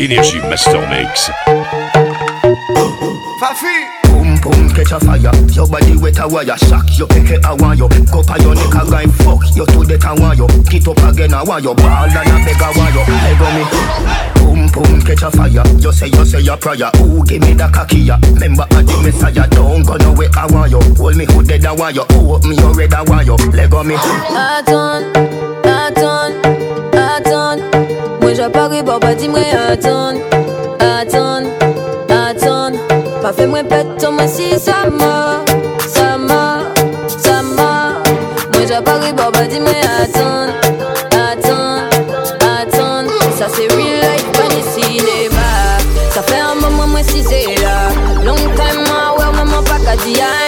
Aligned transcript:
Énergie 0.00 0.38
Master 0.48 0.80
Mix. 0.88 1.30
Fafi! 3.40 3.66
Boom 4.08 4.40
boom 4.40 4.72
catch 4.72 4.92
a 4.92 5.00
fire. 5.00 5.18
Your 5.52 5.66
body 5.66 5.96
wet 5.96 6.18
a 6.18 6.28
wire 6.28 6.56
Shock. 6.56 6.86
You 6.98 7.06
pick 7.06 7.44
I 7.44 7.52
want 7.54 7.78
you 7.78 7.88
Go 8.12 8.22
pa 8.22 8.36
your 8.36 8.54
neck 8.54 8.74
a 8.74 8.90
guy 8.90 9.06
fuck. 9.06 9.42
You 9.54 9.66
to 9.66 9.84
that 9.84 10.04
I 10.04 10.12
want 10.14 10.38
you 10.38 10.46
Get 10.70 10.88
up 10.88 10.98
again 10.98 11.34
I 11.34 11.42
want 11.42 11.64
you 11.64 11.74
Ball 11.74 12.04
and 12.04 12.16
a 12.16 12.44
beg 12.44 12.62
I 12.62 12.72
want 12.76 12.94
you 12.94 13.02
Hey 13.02 13.38
go 13.38 14.32
me 14.32 14.35
Boom 14.46 14.70
boom 14.70 15.00
catch 15.02 15.22
a 15.22 15.30
fire. 15.30 15.66
You 15.82 15.90
say 15.90 16.06
you 16.06 16.24
say 16.24 16.40
your 16.40 16.56
prayer. 16.56 16.90
Ooh 17.02 17.24
give 17.24 17.42
me 17.42 17.54
the 17.54 17.66
ya 17.98 18.16
Remember 18.22 18.66
I 18.70 18.82
the 18.82 18.94
messiah 19.02 19.48
Don't 19.50 19.82
go 19.82 19.96
nowhere 19.96 20.30
I 20.36 20.46
want 20.46 20.70
you. 20.70 20.78
Hold 21.02 21.16
me 21.16 21.24
hood 21.26 21.48
dead 21.48 21.66
I 21.66 21.72
want 21.72 21.96
you. 21.96 22.04
Oh 22.10 22.38
me 22.46 22.54
you 22.54 22.72
red 22.72 22.94
I 22.94 23.02
want 23.02 23.26
you. 23.26 23.34
Let 23.50 23.70
go 23.70 23.82
me. 23.82 23.96
Attends, 23.96 25.02
attends, 25.66 26.30
attends. 26.94 27.58
Moi 28.20 28.34
j'apparais 28.34 28.84
pour 28.84 29.00
pas 29.00 29.14
dire 29.16 29.30
moi 29.30 29.40
attends, 29.68 30.14
attends, 30.78 31.42
Pas 33.20 33.32
fait 33.32 33.46
moi 33.48 33.64
pète 33.64 34.06
moi 34.12 34.28
si 34.28 34.58
ça 34.60 34.88
m'a, 34.90 35.44
maman 50.06 50.22
pas 50.22 50.45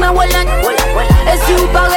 pas 0.00 0.12
dis-moi 0.12 0.12
Wallon 0.12 1.95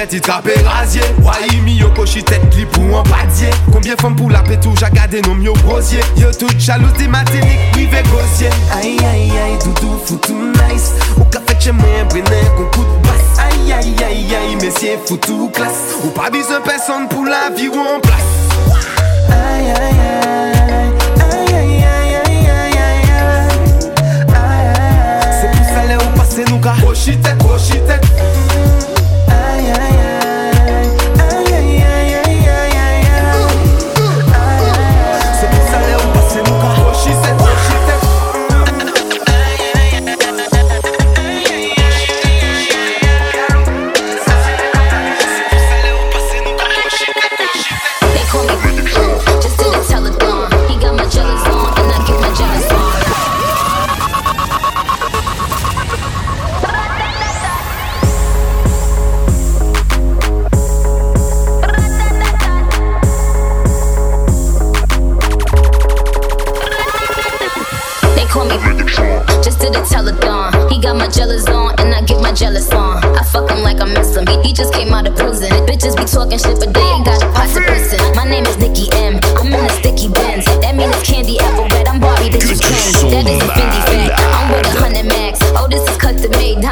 cochitette, 0.00 0.12
il 0.12 0.20
trappe 0.20 0.50
rasier 0.64 1.02
Wai 1.22 1.60
mi 1.62 1.74
yo 1.74 1.90
cochitette, 1.90 2.54
li 2.54 2.64
pour 2.66 2.98
un 2.98 3.02
padier 3.02 3.50
Combien 3.72 3.96
femmes 3.96 4.16
pour 4.16 4.30
la 4.30 4.40
pétou, 4.40 4.72
j'ai 4.78 4.90
gardé 4.92 5.20
nom 5.22 5.36
yo 5.40 5.52
brosier 5.64 6.00
Yo 6.16 6.32
tout 6.32 6.48
jalouse 6.58 6.92
des 6.94 7.08
matiniques, 7.08 7.70
privé 7.72 8.02
gosier 8.10 8.48
Aïe 8.72 8.96
aïe 8.98 9.30
aïe, 9.30 9.58
doudou 9.64 9.98
foutou 10.04 10.34
nice 10.52 10.92
Ou 11.18 11.24
fait 11.46 11.60
chez 11.60 11.72
moi, 11.72 11.86
brené, 12.08 12.24
qu'on 12.56 12.64
coup 12.64 12.84
de 12.84 13.06
basse 13.06 13.38
Aïe 13.38 13.72
aïe 13.72 13.94
aïe 14.04 14.34
aïe, 14.34 14.56
messieurs 14.56 14.98
foutou 15.06 15.50
classe 15.52 15.96
Ou 16.04 16.08
pas 16.08 16.30
besoin 16.30 16.60
personne 16.62 17.08
pour 17.08 17.24
la 17.24 17.50
vie 17.56 17.68
ou 17.68 17.78
en 17.78 18.00
place 18.00 18.20
Aïe 19.28 19.70
aïe 19.70 20.00
aïe 20.00 20.94
C'est 25.40 25.50
pour 25.50 25.66
ça 25.66 25.84
là 25.86 25.96
où 25.98 26.18
passer 26.18 26.44
nous 26.48 26.60
rochite 26.88 27.26
Aïe 27.26 28.39
talking 76.30 76.50
shit, 76.50 76.60
but 76.60 76.74
they 76.74 76.80
ain't 76.80 77.04
got 77.04 77.22
a 77.22 77.26
pot 77.32 77.48
to 77.54 77.60
piss 77.60 77.92
in. 77.92 78.16
My 78.16 78.24
name 78.24 78.46
is 78.46 78.56
Nicki 78.58 78.88
M. 78.92 79.20
I'm 79.36 79.46
in 79.46 79.64
a 79.64 79.70
sticky 79.70 80.08
Benz. 80.08 80.44
That 80.62 80.76
mean 80.76 80.88
it's 80.90 81.02
candy 81.02 81.38
apple 81.40 81.68
red. 81.68 81.88
I'm 81.88 82.00
Barbie, 82.00 82.30
bitch, 82.30 82.50
is 82.50 82.60
Ken. 82.60 83.10
That 83.10 83.26
is 83.26 83.42
a 83.42 83.48
Fendi 83.48 83.80
fact. 83.86 84.20
I'm 84.34 84.52
with 84.52 84.66
a 84.66 84.80
hundred 84.80 85.06
max. 85.06 85.38
Oh, 85.56 85.66
this 85.68 85.82
is. 85.88 86.00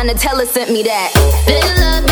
Donatella 0.09 0.47
sent 0.47 0.71
me 0.71 0.83
that. 0.85 1.13
Up, 1.13 2.08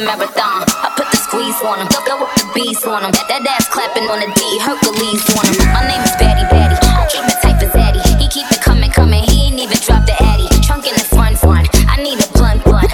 either, 0.00 0.16
marathon. 0.16 0.64
I 0.80 0.92
put 0.96 1.08
the 1.10 1.16
squeeze 1.16 1.60
on 1.62 1.80
him, 1.80 1.88
go 1.88 2.00
go 2.04 2.14
with 2.24 2.32
the 2.36 2.46
beast 2.54 2.86
on 2.86 3.04
him. 3.04 3.12
That, 3.12 3.28
that 3.28 3.44
ass 3.44 3.68
clapping 3.68 4.08
on 4.08 4.20
the 4.20 4.28
D, 4.32 4.40
Hercules 4.60 5.24
on 5.36 5.44
him. 5.44 5.56
My 5.72 5.84
name 5.84 6.00
is 6.00 6.12
Batty 6.16 6.44
Batty, 6.48 6.76
I 6.80 7.04
keep 7.08 7.24
it 7.24 7.38
tight 7.44 7.58
for 7.60 7.68
Zaddy. 7.72 8.00
He 8.20 8.26
keep 8.28 8.48
it 8.50 8.60
coming, 8.60 8.90
coming, 8.90 9.22
he 9.24 9.52
ain't 9.52 9.60
even 9.60 9.78
dropped 9.80 10.06
the 10.08 10.16
Addy. 10.16 10.48
Trunk 10.64 10.86
in 10.88 10.94
the 10.96 11.04
front, 11.04 11.38
front. 11.38 11.68
I 11.88 12.00
need 12.00 12.20
a 12.20 12.28
blunt, 12.32 12.64
blunt. 12.64 12.90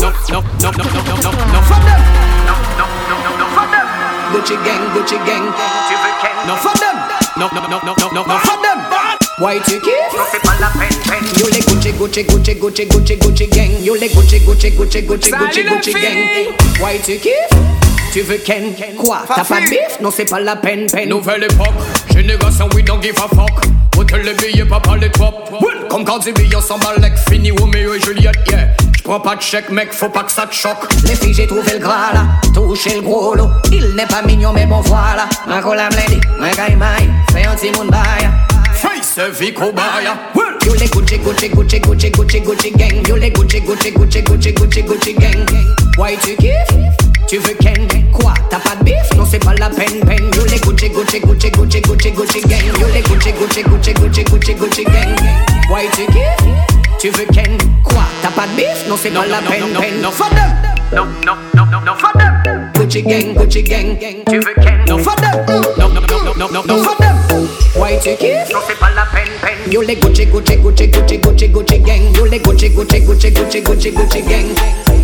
No, 0.00 0.08
no, 0.32 0.40
no, 0.64 0.70
no, 0.72 0.84
no, 0.88 1.00
no, 1.04 1.16
no, 1.20 1.30
no 1.30 1.60
from 1.68 1.82
them. 1.84 2.00
No, 2.48 2.54
no, 2.80 2.86
no, 2.88 3.16
no, 3.20 3.30
no 3.36 3.46
from 3.52 3.68
them. 3.70 3.86
Gucci 4.32 4.56
gang, 4.64 4.82
Gucci 4.96 5.18
gang. 5.26 5.44
No 6.48 6.56
from 6.56 6.76
them. 6.80 6.96
no, 7.36 7.46
no, 7.52 7.60
no, 7.68 7.78
no, 7.84 7.92
no, 7.98 8.06
no, 8.10 8.22
no, 8.24 8.36
for 8.40 8.56
them. 8.62 8.78
White 9.38 9.64
ticket. 9.64 10.99
Gucci, 11.92 12.24
Gucci, 12.24 12.54
Gucci, 12.54 12.86
Gucci, 12.86 12.86
Gucci, 12.86 13.16
Gucci 13.16 13.46
gang. 13.48 13.70
You 13.82 13.94
les 13.94 14.08
Gucci, 14.08 14.40
Gucci, 14.40 14.70
Gucci, 14.70 15.02
Gucci, 15.02 15.30
Gucci, 15.30 15.62
Gucci 15.64 15.92
gang. 15.92 16.82
White 16.82 17.02
ticket. 17.02 17.48
Tu 18.12 18.22
veux 18.22 18.38
Ken? 18.38 18.74
Quoi 18.98 19.22
T'as 19.28 19.44
pas 19.44 19.60
de 19.60 19.70
bif? 19.70 20.00
Non 20.00 20.10
c'est 20.10 20.24
pas 20.24 20.40
la 20.40 20.56
peine, 20.56 20.86
peine. 20.90 21.08
Nouvelle 21.08 21.44
époque 21.44 21.68
Génération 22.12 22.68
we 22.74 22.84
don't 22.84 23.00
give 23.00 23.14
a 23.18 23.28
fuck. 23.28 23.64
Hôtel 23.96 24.22
les 24.22 24.34
billets, 24.34 24.64
pas 24.64 24.96
les 25.00 25.10
top. 25.10 25.50
Comme 25.88 26.04
quand 26.04 26.18
des 26.18 26.32
billets 26.32 26.56
Fini 27.28 27.52
Romeo 27.52 27.94
et 27.94 28.00
Juliette, 28.00 28.34
yeah. 28.50 28.68
J'prends 28.98 29.20
pas 29.20 29.36
de 29.36 29.42
chèque 29.42 29.70
mec, 29.70 29.92
faut 29.92 30.08
pas 30.08 30.24
que 30.24 30.32
ça 30.32 30.46
te 30.46 30.54
choque. 30.54 30.92
Les 31.04 31.14
filles 31.14 31.34
j'ai 31.34 31.46
trouvé 31.46 31.72
le 31.72 31.78
gras 31.78 32.12
là. 32.12 32.26
Touché 32.52 32.96
le 32.96 33.02
gros 33.02 33.34
lot. 33.34 33.48
Il 33.70 33.94
n'est 33.94 34.06
pas 34.06 34.22
mignon 34.22 34.52
mais 34.52 34.66
bon 34.66 34.80
voilà. 34.80 35.28
Ma 35.46 35.60
collab 35.60 35.92
lady, 35.92 36.20
ma 36.38 36.50
guy 36.50 36.74
my 36.74 37.08
Fais 37.32 37.46
un 37.46 37.54
petit 37.54 37.70
monde 37.78 37.90
baya 37.90 38.32
Face 38.74 39.18
vie 39.38 39.52
baya 39.52 40.16
You 40.64 40.74
les 40.74 40.86
Gucci, 40.88 41.18
Gucci, 41.18 41.48
Gucci, 41.48 41.80
Gucci, 41.80 42.10
Gucci, 42.10 42.40
Gucci 42.40 42.70
gang 42.72 43.08
You 43.08 43.16
les 43.16 43.30
Gucci, 43.30 43.60
Gucci, 43.60 43.90
Gucci, 43.92 44.22
Gucci, 44.22 44.52
Gucci, 44.52 44.82
Gucci 44.82 45.14
gang 45.14 45.46
Why 45.98 46.16
tu 46.22 46.36
kiffes 46.36 46.74
Tu 47.28 47.38
veux 47.38 47.54
Ken 47.54 47.86
Quoi 48.12 48.34
T'as 48.50 48.58
pas 48.58 48.76
de 48.76 48.84
bif 48.84 48.94
Non 49.16 49.24
c'est 49.24 49.38
pas 49.38 49.54
la 49.54 49.70
peine 49.70 50.00
peine 50.06 50.30
You 50.34 50.44
les 50.44 50.58
Gucci 50.58 50.88
Gucci 50.90 51.20
Gucci 51.20 51.50
Gucci 51.50 51.80
Gucci 51.80 52.10
Gucci 52.10 52.40
gang 52.42 52.64
You 52.78 52.86
les 52.92 53.00
Gucci 53.02 53.32
Gucci 53.32 53.62
Gucci 53.62 53.92
Gucci 53.94 54.24
Gucci 54.24 54.54
Gucci 54.54 54.84
gang 54.84 55.16
Why 55.70 55.88
tu 55.94 56.06
kiffes 56.06 56.48
Tu 56.98 57.10
veux 57.10 57.26
Ken 57.32 57.56
Quoi 57.84 58.02
T'as 58.22 58.30
pas 58.30 58.46
de 58.46 58.56
bif 58.56 58.86
Non 58.88 58.96
c'est 59.00 59.10
pas 59.10 59.26
la 59.26 59.38
peine 59.38 59.72
peine 59.78 60.00
Non 60.02 60.10
for 60.10 60.28
them 60.30 60.52
No 60.92 61.04
no 61.24 61.34
no 61.54 61.64
no 61.70 61.80
no 61.86 61.94
for 61.94 62.12
them 62.18 62.70
Gucci 62.74 63.02
gang 63.02 63.34
Gucci 63.34 63.62
gang 63.62 63.96
Tu 64.30 64.38
veux 64.38 64.54
Ken 64.62 64.84
No 64.86 64.98
for 64.98 65.16
them 65.16 65.44
No 65.78 65.88
no 65.88 66.00
no 66.00 66.34
no 66.36 66.48
no 66.48 66.62
no 66.66 66.82
for 66.82 66.96
them 66.98 67.16
Why 67.76 67.98
tu 68.02 68.10
kiffes 68.16 68.52
Non 68.52 68.60
c'est 68.68 68.78
pas 68.78 68.89
la 68.89 68.89
peine 68.89 68.89
peine 68.89 68.89
You 69.70 69.82
les 69.82 69.94
Gucci 69.94 70.26
Gucci 70.26 70.56
Gucci 70.56 70.88
Gucci 70.88 71.18
Gucci 71.18 71.48
Gucci 71.48 71.78
gang. 71.78 72.12
You 72.16 72.24
les 72.24 72.40
Gucci 72.40 72.70
Gucci 72.70 73.00
Gucci 73.02 73.30
Gucci 73.30 73.60
Gucci 73.60 73.92
Gucci 73.92 74.22
gang. 74.22 74.48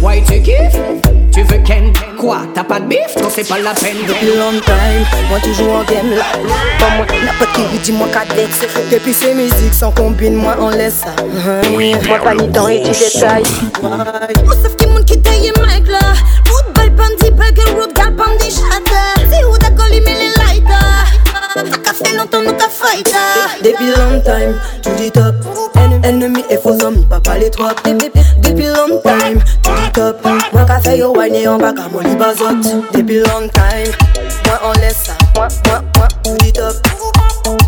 Why 0.02 0.20
tu 0.26 0.42
kiffes 0.42 0.76
Tu 1.32 1.42
veux 1.44 1.58
Ken 1.64 1.92
Quoi? 2.18 2.38
T'as 2.52 2.64
pas 2.64 2.80
de 2.80 2.86
bif? 2.86 2.98
Non 3.22 3.28
c'est 3.32 3.46
pas 3.46 3.60
la 3.60 3.74
peine. 3.74 3.98
Depuis 4.08 4.26
long 4.26 4.58
time 4.64 5.06
Moi 5.28 5.38
toujours 5.38 5.72
en 5.72 5.84
game 5.84 6.10
là. 6.10 6.24
Pas 6.80 6.96
moi 6.96 7.06
n'a 7.06 7.32
pas 7.38 7.46
qui 7.54 7.78
dis-moi 7.78 8.08
qu'à 8.08 8.24
dex 8.34 8.66
Depuis 8.90 9.14
ces 9.14 9.34
musiques 9.34 9.72
sans 9.72 9.92
combine 9.92 10.34
Moi 10.34 10.56
on 10.58 10.70
laisse 10.70 11.04
ça. 11.04 11.14
Moi 11.70 12.18
pas 12.18 12.34
ni 12.34 12.50
temps 12.50 12.66
et 12.66 12.82
Moi 12.82 14.54
sauf 14.62 14.74
qui 15.06 15.20
taille 15.20 15.52
là. 15.86 16.00
Gal 17.54 17.66
shatter 18.50 19.30
C'est 19.30 19.44
où 19.44 19.56
d'accord 19.58 19.86
les 19.90 20.00
longtemps 22.16 22.55
Depuis 23.62 23.90
long 23.90 24.20
time 24.20 24.58
Tu 24.82 24.90
dis 24.96 25.10
top. 25.10 25.34
Ennemi 26.02 26.44
et 26.48 26.56
faux 26.56 26.78
amis 26.86 27.04
Papa 27.10 27.36
les 27.38 27.50
trois 27.50 27.74
Depuis 27.84 28.66
long 28.66 29.00
time 29.02 29.42
Tu 29.62 29.70
dis 29.70 29.92
top. 29.92 30.24
Moi 30.52 30.64
qu'a 30.66 30.80
fait 30.80 30.98
yo 30.98 31.12
wine 31.16 31.34
et 31.34 31.48
en 31.48 31.58
bas 31.58 31.72
Qu'à 31.74 31.88
mon 31.92 32.00
libazot 32.00 32.56
Depuis 32.94 33.18
long 33.18 33.48
time 33.52 33.92
Moi 34.46 34.60
on 34.64 34.72
laisse 34.80 34.96
ça. 35.04 35.12
Moi, 35.34 35.48
moi, 35.66 35.82
moi 35.96 36.08
Tu 36.24 36.30
dis 36.44 36.52
top. 36.52 36.74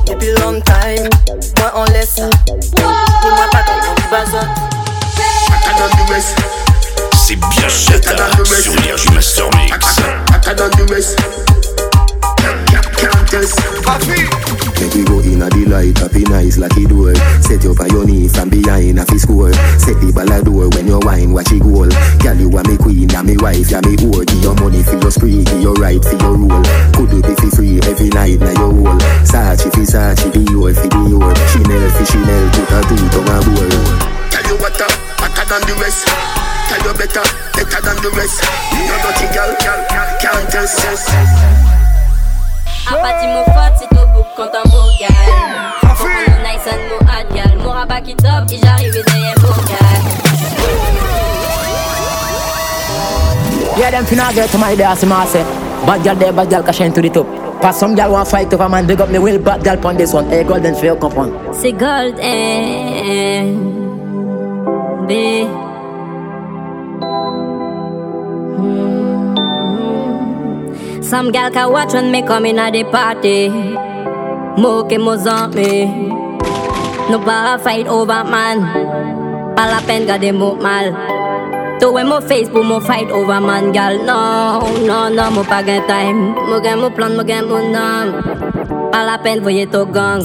Depuis 0.07 0.33
long 0.33 0.61
time 0.61 1.09
Moi 1.59 1.73
on 1.75 1.85
laisse 1.93 2.15
ça. 2.17 2.31
Dis-moi 2.47 3.47
pas 3.53 3.59
qu'à 3.59 3.75
libazot 4.03 4.47
C'est 7.13 7.37
bien 7.37 7.69
Chata 7.69 8.17
sur 8.63 8.73
Énergie 8.83 9.11
Master 9.13 9.51
Mix. 9.57 9.97
Make 13.39 14.99
we 14.99 15.07
go 15.07 15.23
in 15.23 15.39
a 15.39 15.47
the 15.47 15.63
light, 15.71 15.95
happy 15.95 16.27
nice 16.27 16.59
lucky 16.59 16.91
door. 16.91 17.15
Set 17.39 17.63
you 17.63 17.71
up 17.71 17.79
on 17.79 17.91
your 17.95 18.03
knee 18.03 18.27
from 18.27 18.51
behind 18.51 18.99
a 18.99 19.07
fi 19.07 19.15
score. 19.15 19.55
Set 19.79 19.95
the 20.03 20.11
ball 20.11 20.27
a 20.27 20.43
door 20.43 20.67
when 20.75 20.91
you 20.91 20.99
wine, 21.07 21.31
watch 21.31 21.55
it 21.55 21.63
goal. 21.63 21.87
Girl, 22.19 22.35
you 22.35 22.51
are 22.59 22.67
me 22.67 22.75
queen, 22.75 23.07
and 23.15 23.27
me 23.31 23.39
wife, 23.39 23.71
ya 23.71 23.79
me 23.87 23.95
whore. 23.95 24.27
Give 24.27 24.43
your 24.43 24.59
money 24.59 24.83
for 24.83 24.99
your 24.99 25.15
spree, 25.15 25.47
give 25.47 25.63
your 25.63 25.79
right 25.79 26.03
for 26.03 26.19
your 26.19 26.35
rule. 26.35 26.67
Could 26.99 27.15
do 27.15 27.23
be 27.23 27.51
free 27.55 27.79
every 27.87 28.11
night 28.11 28.43
na 28.43 28.51
your 28.59 28.75
whole. 28.75 28.99
Sachi 29.23 29.71
fi 29.71 29.87
Sachi, 29.87 30.35
be 30.35 30.43
your 30.51 30.75
fi 30.75 30.91
be 30.91 31.03
your. 31.07 31.31
Chanel 31.55 31.85
fi 31.95 32.05
Chanel, 32.11 32.45
put 32.59 32.75
a 32.75 32.79
two 32.91 32.99
to 32.99 33.21
my 33.23 33.39
bowl. 33.47 33.71
Tell 34.35 34.47
you 34.51 34.59
what 34.59 34.83
up, 34.83 34.91
hotter 35.23 35.47
than 35.47 35.63
the 35.63 35.79
rest. 35.79 36.11
Tell 36.11 36.83
you 36.83 36.95
better, 36.99 37.23
better 37.55 37.81
than 37.87 37.99
the 38.03 38.11
rest. 38.19 38.43
You're 38.75 38.99
dirty 38.99 39.31
girl, 39.31 39.55
girl, 39.63 40.43
can't 40.51 40.67
sense. 40.67 41.78
Ah, 42.91 42.95
a 42.95 43.03
pati 43.03 43.27
mou 43.29 43.45
fat, 43.53 43.73
si 43.79 43.87
tou 43.93 44.07
bouk 44.15 44.29
kontan 44.33 44.65
mou 44.73 44.89
gal 44.97 45.13
Kompon 45.83 46.09
nou 46.25 46.41
nice 46.41 46.69
an 46.73 46.81
mou 46.89 47.01
hot 47.11 47.27
gal 47.37 47.53
Mou 47.61 47.75
rabat 47.77 48.01
ki 48.07 48.15
top, 48.17 48.49
i 48.49 48.61
j'arrive 48.63 49.03
deye 49.11 49.35
mou 49.43 49.53
gal 49.69 50.01
Yeah, 53.79 53.91
them 53.91 54.07
finna 54.07 54.33
get 54.35 54.49
to 54.51 54.59
my 54.59 54.75
day, 54.75 54.83
as 54.83 55.05
I 55.05 55.27
say. 55.27 55.45
Bad 55.87 56.03
girl 56.03 56.17
there, 56.17 56.33
bad 56.33 56.51
girl 56.51 56.63
cashing 56.65 56.93
to 56.95 57.01
the 57.01 57.11
top. 57.11 57.27
Cause 57.61 57.79
some 57.79 57.95
girl 57.95 58.11
want 58.13 58.27
fight 58.29 58.53
over 58.53 58.69
man, 58.69 58.87
big 58.87 59.01
up 59.01 59.11
me 59.11 59.19
will 59.21 59.39
bad 59.39 59.63
girl 59.63 59.87
on 59.87 59.97
this 59.97 60.13
one. 60.15 60.27
Hey, 60.31 60.43
golden 60.43 60.75
for 60.75 60.87
you, 60.87 60.97
come 60.97 61.13
on. 61.19 61.55
C'est 61.55 61.73
gold 61.73 62.19
and 62.19 63.53
B 65.07 65.47
Some 71.09 71.33
gal 71.33 71.51
can 71.51 71.73
watch 71.73 71.95
when 71.95 72.13
me 72.13 72.21
come 72.21 72.45
in 72.45 72.59
at 72.59 72.75
the 72.75 72.85
party. 72.85 73.49
Mo 74.61 74.85
ke 74.85 75.01
mo 75.01 75.17
zame 75.17 75.89
No 77.09 77.19
para 77.25 77.57
fight 77.57 77.89
over 77.89 78.25
man. 78.25 78.61
La 79.57 79.81
peine 79.89 80.05
garder 80.05 80.33
mo 80.33 80.55
mal. 80.57 80.93
To 81.81 81.93
when 81.93 82.09
mo 82.09 82.21
face 82.21 82.51
pour 82.51 82.63
mo 82.63 82.79
fight 82.79 83.09
over 83.09 83.41
man 83.41 83.73
gal. 83.73 83.97
No, 84.05 84.61
no, 84.85 85.09
no, 85.09 85.31
mo 85.31 85.43
pas 85.45 85.65
gain 85.65 85.81
time. 85.89 86.37
Mo 86.45 86.61
gain 86.61 86.79
mo 86.79 86.91
plan, 86.91 87.17
mo 87.17 87.25
gain 87.25 87.49
mo 87.49 87.57
la 87.57 89.17
peine 89.17 89.41
voyez 89.41 89.65
to 89.73 89.87
gang. 89.87 90.21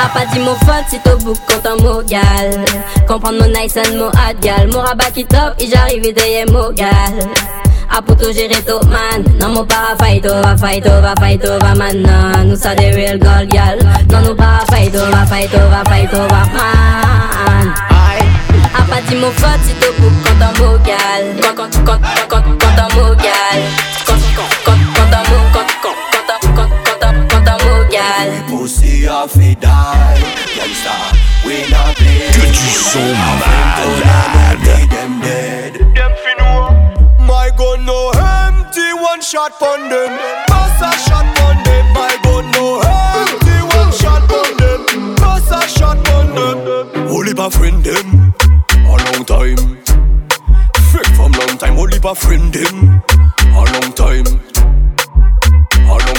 A 0.00 0.08
pas 0.14 0.24
dit 0.32 0.40
mon 0.40 0.54
faute 0.64 0.88
si 0.88 0.98
t'au 1.00 1.18
bout 1.18 1.36
content 1.46 1.76
mon 1.84 2.00
gal. 2.08 2.64
Comprendre 3.06 3.44
mon 3.44 3.52
nice 3.52 3.76
and 3.76 3.98
mon 3.98 4.08
hot 4.08 4.40
gal. 4.40 4.66
Mon 4.72 4.80
rabat 4.80 5.10
qui 5.12 5.26
top 5.26 5.60
et 5.60 5.66
j'arrive 5.66 6.14
derrière 6.14 6.46
mon 6.50 6.72
gal 6.72 7.28
A 7.90 8.02
pour 8.02 8.16
tout 8.16 8.32
gérer 8.32 8.62
tout 8.66 8.86
man. 8.88 9.24
Non 9.40 9.48
mon 9.48 9.64
para 9.64 9.96
fight 9.98 10.24
over 10.26 10.56
fight 10.58 10.86
over 10.86 11.14
fight 11.18 11.44
over 11.44 11.74
man 11.76 12.02
Non. 12.02 12.44
Nous 12.44 12.56
ça 12.56 12.74
des 12.74 12.90
real 12.90 13.18
gold 13.18 13.48
gal 13.50 13.78
Non 14.10 14.20
nous 14.22 14.34
para 14.34 14.64
fight 14.70 14.94
over 14.94 15.26
fight 15.26 15.52
over 15.54 15.84
fight 15.88 16.12
over 16.14 16.46
man. 16.52 17.74
A 18.74 18.82
pas 18.82 19.00
dit 19.08 19.16
mon 19.16 19.30
faute 19.32 19.60
si 19.64 19.72
t'au 19.74 19.92
bout 19.98 20.10
content 20.22 20.52
mon 20.60 20.76
gal 20.84 21.24
Quand 21.42 21.54
quand 21.56 21.84
quand 21.84 22.00
quand 22.28 22.42
quand 22.42 22.42
content 22.42 22.88
mon 22.94 23.14
gal 23.14 23.60
Quand 24.06 24.20
quand 24.36 24.50
quand 24.64 24.78
content 24.94 25.24
mon 25.30 25.42
quand 25.52 25.68
quand 25.82 25.96
content 26.12 26.40
quand 26.54 26.70
content 26.84 27.14
content 27.30 27.58
mon 27.64 27.88
gal 27.88 28.28
Pussy 28.48 29.08
off 29.08 29.36
it 29.36 29.60
die. 29.60 30.20
Gangsta, 30.56 30.96
we 31.44 31.68
not 31.70 31.94
play. 31.96 32.30
Que 32.32 32.46
du 32.46 32.68
son 32.70 33.00
malade. 33.00 34.88
Them 34.90 35.20
dead 35.20 35.97
One 39.18 39.24
shot 39.24 39.58
pon 39.58 39.88
them. 39.88 40.16
Bust 40.46 40.80
a 40.80 40.92
shot 41.10 41.26
pon 41.34 41.56
them 41.64 41.92
My 41.92 42.16
gun 42.22 42.48
no 42.52 42.78
empty 43.18 43.76
One 43.76 43.90
shot 43.90 44.28
pon 44.28 44.56
them. 44.58 45.16
Bust 45.16 45.50
a 45.50 45.68
shot 45.68 46.04
pon 46.04 46.36
them. 46.36 47.08
Only 47.10 47.34
my 47.34 47.50
friend 47.50 47.82
them. 47.82 48.32
A 48.70 48.94
long 49.06 49.24
time. 49.24 49.82
Friend 50.92 51.16
from 51.16 51.32
long 51.32 51.58
time 51.58 51.76
Only 51.76 51.98
my 51.98 52.14
friend 52.14 52.52
them. 52.52 53.02
A 53.40 53.64
long 53.72 53.92
time 53.92 54.47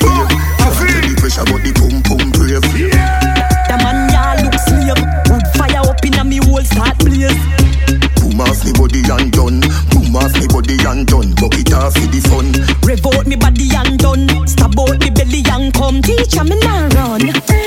feel 0.00 1.00
the 1.04 1.14
pressure, 1.18 1.44
but 1.44 1.60
the 1.62 1.72
pum 1.76 2.02
pum 2.02 2.30
brave. 2.32 2.64
The 3.70 3.76
man 3.78 4.10
ya 4.10 4.34
look 4.42 4.58
slave 4.58 4.98
Wood 5.30 5.46
fire 5.54 5.78
up 5.86 6.04
in 6.04 6.14
a 6.14 6.24
me 6.24 6.38
whole 6.42 6.64
start 6.64 6.98
blaze 6.98 7.38
Boom 8.18 8.40
off 8.40 8.64
me 8.64 8.72
body 8.72 9.02
and 9.06 9.30
done. 9.30 9.60
Boom 9.90 10.16
off 10.16 10.34
me 10.34 10.46
body 10.48 10.76
and 10.86 11.06
done. 11.06 11.34
Bucket 11.34 11.72
off 11.72 11.94
for 11.94 12.06
the 12.10 12.20
fun. 12.26 12.50
Revolt 12.82 13.26
me 13.26 13.36
body 13.36 13.68
and 13.74 13.98
done. 13.98 14.26
Stab 14.46 14.78
out 14.78 14.98
me 14.98 15.10
belly 15.10 15.42
and 15.50 15.72
come. 15.74 16.02
Teacher 16.02 16.44
me 16.44 16.58
now 16.60 16.88
run. 16.94 17.59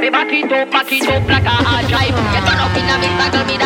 Back 0.00 0.32
it 0.32 0.52
up, 0.52 0.70
back 0.70 0.90
it 0.90 1.06
up 1.08 1.28
like 1.28 1.44
a 1.44 1.50
hard 1.50 1.86
drive. 1.88 2.08
You 2.08 2.40
turn 2.48 2.60
up 2.60 2.76
in 2.76 2.88
a 2.88 2.96
a 2.96 3.28
girl 3.30 3.44
me 3.44 3.61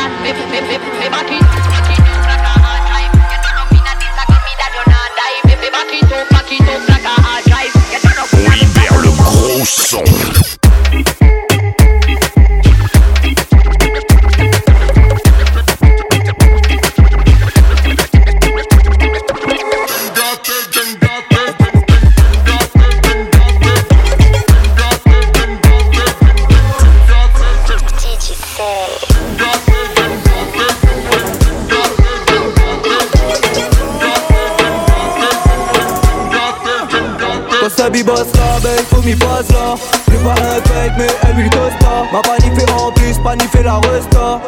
resta 43.81 44.41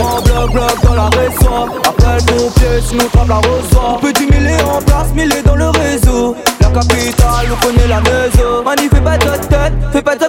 En 0.00 0.22
bloc 0.22 0.52
bloc 0.52 0.82
dans 0.82 0.94
la 0.94 1.08
réseau 1.10 1.68
Appelle 1.88 2.24
ton 2.26 2.50
pied, 2.50 2.80
sinon 2.82 3.04
trappe 3.12 3.28
la 3.28 3.36
reçoit 3.36 3.98
Petit 4.00 4.26
mêlé 4.26 4.56
en 4.62 4.80
place, 4.82 5.12
mêlé 5.14 5.42
dans 5.44 5.56
le 5.56 5.68
réseau. 5.68 6.36
La 6.60 6.68
capitale, 6.68 7.46
on 7.52 7.66
connaît 7.66 7.86
la 7.88 8.00
maison. 8.00 8.62
Manif 8.64 8.90
fait 8.90 9.00
pas 9.00 9.18
tête, 9.18 9.72
fais 9.92 10.02
pas 10.02 10.16
de 10.16 10.24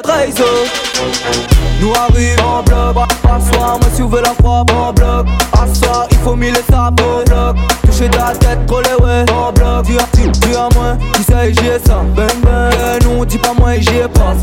Nous 1.81 1.93
arrive 1.93 2.39
en 2.43 2.63
bloc, 2.63 3.07
assoir, 3.23 3.79
moi 3.79 3.89
si 3.93 4.01
vous 4.01 4.15
la 4.15 4.33
frappe 4.41 4.71
en 4.71 4.93
bloc 4.93 5.27
Assoir, 5.53 6.07
il 6.11 6.17
faut 6.17 6.35
mille 6.35 6.55
sables 6.69 7.01
en 7.03 7.23
bloc 7.23 7.57
Toucher 7.85 8.09
ta 8.09 8.33
tête, 8.33 8.59
coller 8.67 8.89
ouais 9.01 9.25
en 9.31 9.51
bloc. 9.51 9.85
Dis 9.85 9.97
à, 9.97 10.07
dis, 10.13 10.29
dis 10.39 10.55
à 10.55 10.69
moi, 10.75 10.97
qui 11.13 11.23
sait 11.23 11.53
j'y 11.53 11.67
ai 11.67 11.79
ça. 11.85 12.01
Ben 12.15 12.27
ben, 12.43 12.99
non, 13.05 13.23
dis 13.25 13.37
pas 13.37 13.53
moi 13.57 13.77
j'y 13.79 13.97
ai 13.97 14.07
pas 14.07 14.35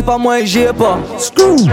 eh 0.00 0.06
non, 0.06 0.06
dis 0.06 0.06
pas 0.06 0.18
moi 0.18 0.44
j'y 0.44 0.60
ai 0.60 0.72
pas 0.72 0.98
Screw 1.18 1.66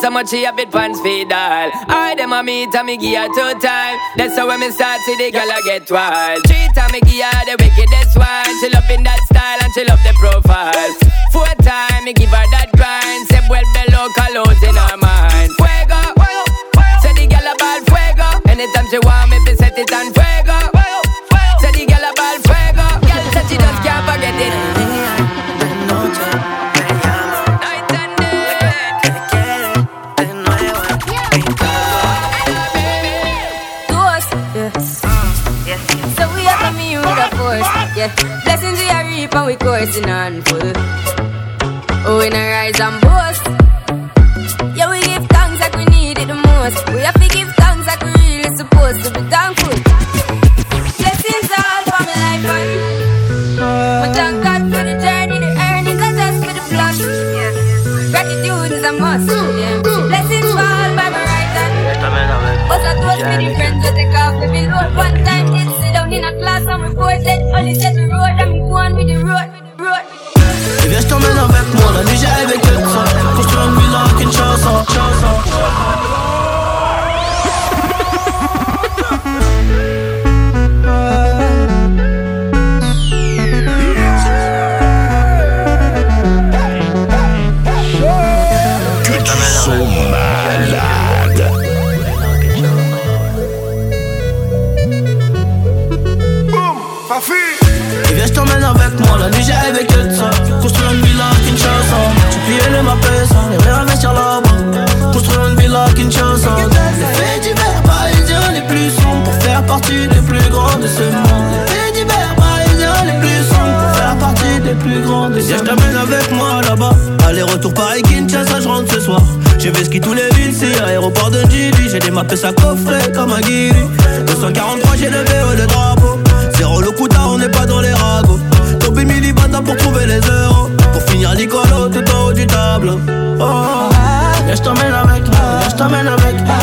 so 0.00 0.10
much 0.10 0.30
she 0.30 0.44
have 0.44 0.58
it 0.58 0.70
pants 0.70 1.00
feed 1.00 1.32
all. 1.32 1.70
I 1.88 2.14
them 2.16 2.32
a 2.32 2.42
meet 2.42 2.74
and 2.74 2.86
me 2.86 2.96
give 2.96 3.20
her 3.20 3.28
two 3.28 3.58
time. 3.60 3.98
That's 4.16 4.36
how 4.36 4.48
when 4.48 4.60
me 4.60 4.70
start 4.70 5.00
see 5.02 5.16
the 5.16 5.30
girl 5.30 5.50
I 5.50 5.60
get 5.64 5.90
wild. 5.90 6.40
Three 6.46 6.68
time 6.74 6.92
me 6.92 7.00
give 7.04 7.20
her 7.20 7.44
the 7.44 7.56
wickedest 7.60 8.16
one. 8.16 8.48
She 8.60 8.72
loving 8.72 9.04
that 9.04 9.20
style 9.28 9.60
and 9.60 9.72
she 9.74 9.84
love 9.84 10.00
the 10.00 10.14
profile. 10.16 10.92
Four 11.32 11.52
time 11.60 12.04
me 12.04 12.12
give 12.14 12.32
her 12.32 12.46
that 12.56 12.72
grind. 12.72 13.28
Say 13.28 13.44
well 13.52 13.66
below 13.76 14.08
colors 14.16 14.60
in 14.64 14.72
her 14.74 14.96
mind. 14.96 15.52
Fuego, 15.60 16.00
say 17.04 17.12
the 17.12 17.28
girl 17.28 17.44
a 17.44 17.54
ball 17.60 17.80
fuego. 17.84 18.28
Anytime 18.48 18.88
she 18.88 18.98
want 19.04 19.28
me, 19.28 19.36
be 19.44 19.52
set 19.56 19.76
it 19.76 19.92
on 19.92 20.09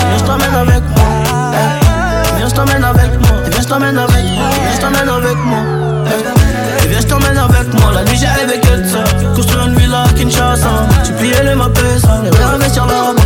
Viens, 0.08 0.18
je 0.18 0.24
t'emmène 0.24 0.56
avec 0.56 0.84
moi. 0.96 1.08
Eh, 1.54 2.38
Viens, 2.38 2.50
je 2.50 2.54
t'emmène 2.54 2.84
avec 2.84 3.12
moi. 3.20 3.38
Viens, 3.50 3.62
je 3.62 3.68
t'emmène 3.68 3.98
avec 3.98 4.26
moi. 4.38 4.50
Viens, 4.62 4.74
je 4.76 4.80
t'emmène 4.82 5.10
avec 5.10 5.38
moi. 5.46 5.60
Eh, 6.84 6.88
Viens, 6.88 7.00
je 7.02 7.06
t'emmène 7.08 7.38
avec 7.38 7.74
moi. 7.80 7.92
La 7.94 8.04
nuit, 8.04 8.18
j'ai 8.18 8.28
avec 8.44 8.62
elle, 8.72 8.86
ça. 8.88 9.04
Construire 9.36 9.68
une 9.68 9.76
villa 9.76 10.04
à 10.04 10.14
Kinshasa. 10.14 10.70
J'ai 11.06 11.14
plié 11.14 11.36
les 11.44 11.56
mappes, 11.56 11.78
ça. 12.02 12.22
Les 12.24 12.42
investir 12.42 12.86
là-bas. 12.86 13.22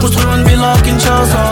Construire 0.00 0.34
une 0.36 0.44
villa 0.48 0.72
à 0.72 0.78
Kinshasa. 0.78 1.42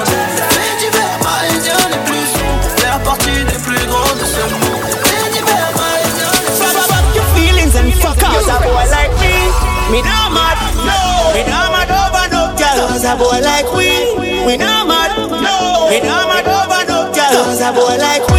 Les 1.91 1.99
plus 2.07 2.27
sombres. 2.35 2.69
Faire 2.77 2.99
partie 3.01 3.45
des 3.45 3.59
plus 3.67 3.85
grands 3.87 4.15
de 4.21 4.27
ce 4.35 4.43
monde. 4.55 4.83
Fait 5.05 5.31
d'hiver 5.33 5.69
parisien, 5.75 6.31
les 6.45 6.53
plus 6.55 6.87
sombres. 6.87 7.15
your 7.17 7.27
feelings 7.35 7.75
and 7.77 7.93
fuck 8.03 8.23
out. 8.23 8.47
a 8.49 8.57
boy 8.63 8.87
like 8.91 9.13
me, 9.21 9.35
me 9.93 10.01
not 10.03 10.31
mad, 10.33 10.57
no. 10.87 10.99
Me 11.35 11.43
not 11.51 11.69
mad 11.75 11.91
over 11.91 12.27
no 12.35 12.43
girl. 12.59 12.89
Cause 12.89 13.05
a 13.05 13.15
boy 13.17 13.41
like 13.43 13.69
we, 13.73 13.79
we 13.79 13.90
a 17.61 17.73
boy 17.73 17.97
like 17.99 18.30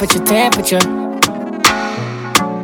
temperature, 0.00 0.24
temperature. 0.24 0.88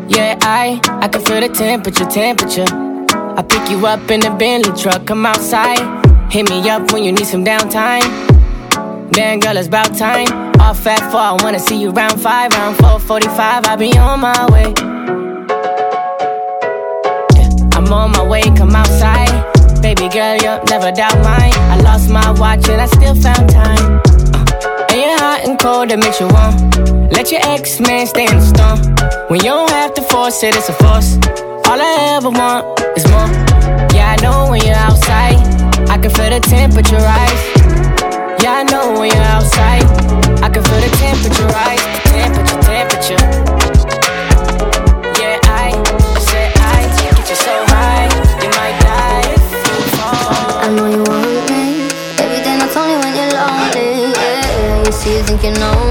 Yeah, 0.08 0.38
I, 0.40 0.80
I 1.02 1.08
can 1.08 1.20
feel 1.22 1.40
the 1.42 1.50
temperature, 1.52 2.06
temperature. 2.06 2.64
I 2.66 3.42
pick 3.42 3.68
you 3.68 3.84
up 3.86 4.10
in 4.10 4.20
the 4.20 4.30
Bentley 4.30 4.72
truck, 4.80 5.06
come 5.06 5.26
outside. 5.26 5.84
Hit 6.32 6.48
me 6.48 6.66
up 6.70 6.92
when 6.92 7.04
you 7.04 7.12
need 7.12 7.26
some 7.26 7.44
downtime. 7.44 8.06
Man, 9.14 9.40
girl, 9.40 9.58
it's 9.58 9.68
about 9.68 9.94
time. 9.94 10.28
Off 10.60 10.86
at 10.86 11.10
four, 11.10 11.20
I 11.20 11.32
wanna 11.42 11.58
see 11.58 11.78
you 11.78 11.90
round 11.90 12.18
five, 12.18 12.52
round 12.52 12.78
four 12.78 12.98
forty-five. 12.98 13.66
I'll 13.66 13.76
be 13.76 13.92
on 13.98 14.20
my 14.20 14.46
way. 14.50 14.72
I'm 17.76 17.92
on 17.92 18.12
my 18.12 18.26
way, 18.26 18.44
come 18.56 18.74
outside. 18.74 19.28
Baby 19.82 20.08
girl, 20.08 20.36
you'll 20.36 20.64
never 20.70 20.90
doubt 20.90 21.16
mine. 21.16 21.52
I 21.68 21.80
lost 21.82 22.08
my 22.08 22.30
watch 22.40 22.66
and 22.70 22.80
I 22.80 22.86
still 22.86 23.14
found 23.14 23.50
time. 23.50 24.00
Uh, 24.32 24.86
and 24.88 25.00
you're 25.02 25.18
hot 25.18 25.40
and 25.44 25.58
cold, 25.60 25.90
that 25.90 25.98
makes 25.98 26.18
you 26.18 26.28
warm. 26.28 26.85
Let 27.10 27.30
your 27.30 27.40
ex 27.44 27.80
man 27.80 28.06
stay 28.06 28.26
in 28.26 28.36
the 28.38 28.46
storm. 28.46 28.78
When 29.28 29.40
you 29.40 29.50
don't 29.50 29.70
have 29.70 29.94
to 29.94 30.02
force 30.02 30.42
it, 30.42 30.54
it's 30.56 30.68
a 30.68 30.72
force. 30.74 31.16
All 31.66 31.80
I 31.80 32.16
ever 32.16 32.30
want 32.30 32.80
is 32.96 33.06
more. 33.10 33.28
Yeah, 33.94 34.14
I 34.14 34.22
know 34.22 34.50
when 34.50 34.60
you're 34.64 34.74
outside, 34.74 35.38
I 35.88 35.98
can 35.98 36.10
feel 36.10 36.30
the 36.30 36.40
temperature 36.40 36.96
rise. 36.96 37.42
Yeah, 38.42 38.60
I 38.60 38.64
know 38.64 38.98
when 38.98 39.10
you're 39.10 39.30
outside, 39.36 39.84
I 40.42 40.48
can 40.50 40.62
feel 40.62 40.80
the 40.80 40.90
temperature 40.98 41.48
rise. 41.50 41.82
Temperature, 42.10 42.60
temperature. 42.74 43.22
Yeah, 45.18 45.38
I 45.46 45.72
said 46.28 46.50
I 46.58 46.86
get 47.00 47.16
you 47.30 47.36
so 47.36 47.54
high, 47.72 48.06
you 48.42 48.50
might 48.58 48.76
die 48.82 49.26
if 49.34 49.46
you 49.66 49.78
fall. 49.96 50.58
I 50.62 50.68
know 50.74 50.86
you 50.90 51.02
want 51.06 51.50
me. 51.50 51.88
Every 52.22 52.40
day, 52.44 52.56
not 52.58 52.76
only 52.76 52.96
when 53.02 53.12
you're 53.14 53.32
lonely. 53.34 54.12
Yeah, 54.12 54.84
you 54.84 54.92
see, 54.92 55.16
you 55.16 55.22
think 55.22 55.42
you 55.42 55.52
know 55.60 55.85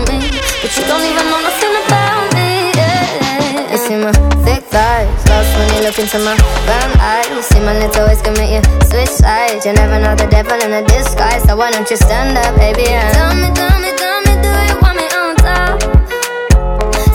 into 6.05 6.19
my 6.19 6.37
brown 6.65 6.91
eyes. 7.01 7.45
See 7.47 7.59
my 7.59 7.73
little 7.79 8.05
ways 8.05 8.21
can 8.21 8.33
make 8.37 8.53
you 8.53 8.61
switch 8.85 9.09
sides. 9.09 9.65
You 9.65 9.73
never 9.73 9.97
know 9.99 10.13
the 10.13 10.27
devil 10.27 10.53
in 10.61 10.71
a 10.71 10.85
disguise, 10.85 11.41
so 11.43 11.57
why 11.57 11.71
don't 11.71 11.89
you 11.89 11.97
stand 11.97 12.37
up, 12.37 12.55
baby? 12.57 12.85
And 12.85 13.13
tell 13.17 13.33
me, 13.33 13.49
tell 13.57 13.79
me, 13.81 13.91
tell 13.97 14.19
me, 14.27 14.33
do 14.45 14.51
you 14.69 14.77
want 14.83 14.97
me 15.01 15.07
on 15.17 15.35
top? 15.41 15.81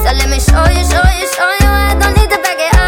So 0.03 0.11
let 0.19 0.29
me 0.29 0.41
show 0.41 0.67
you, 0.75 0.83
show 0.91 1.07
you, 1.19 1.27
show 1.37 1.51
you. 1.63 1.71
I 1.71 1.95
don't 2.01 2.15
need 2.19 2.31
to 2.35 2.39
back 2.43 2.59
it 2.59 2.75
up. 2.75 2.80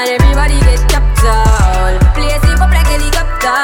And 0.00 0.22
everybody 0.22 0.56
get 0.64 0.80
captured. 0.88 2.00
Play 2.16 2.32
sleep 2.40 2.60
up 2.60 2.72
like 2.72 2.88
helicopter 2.88 3.60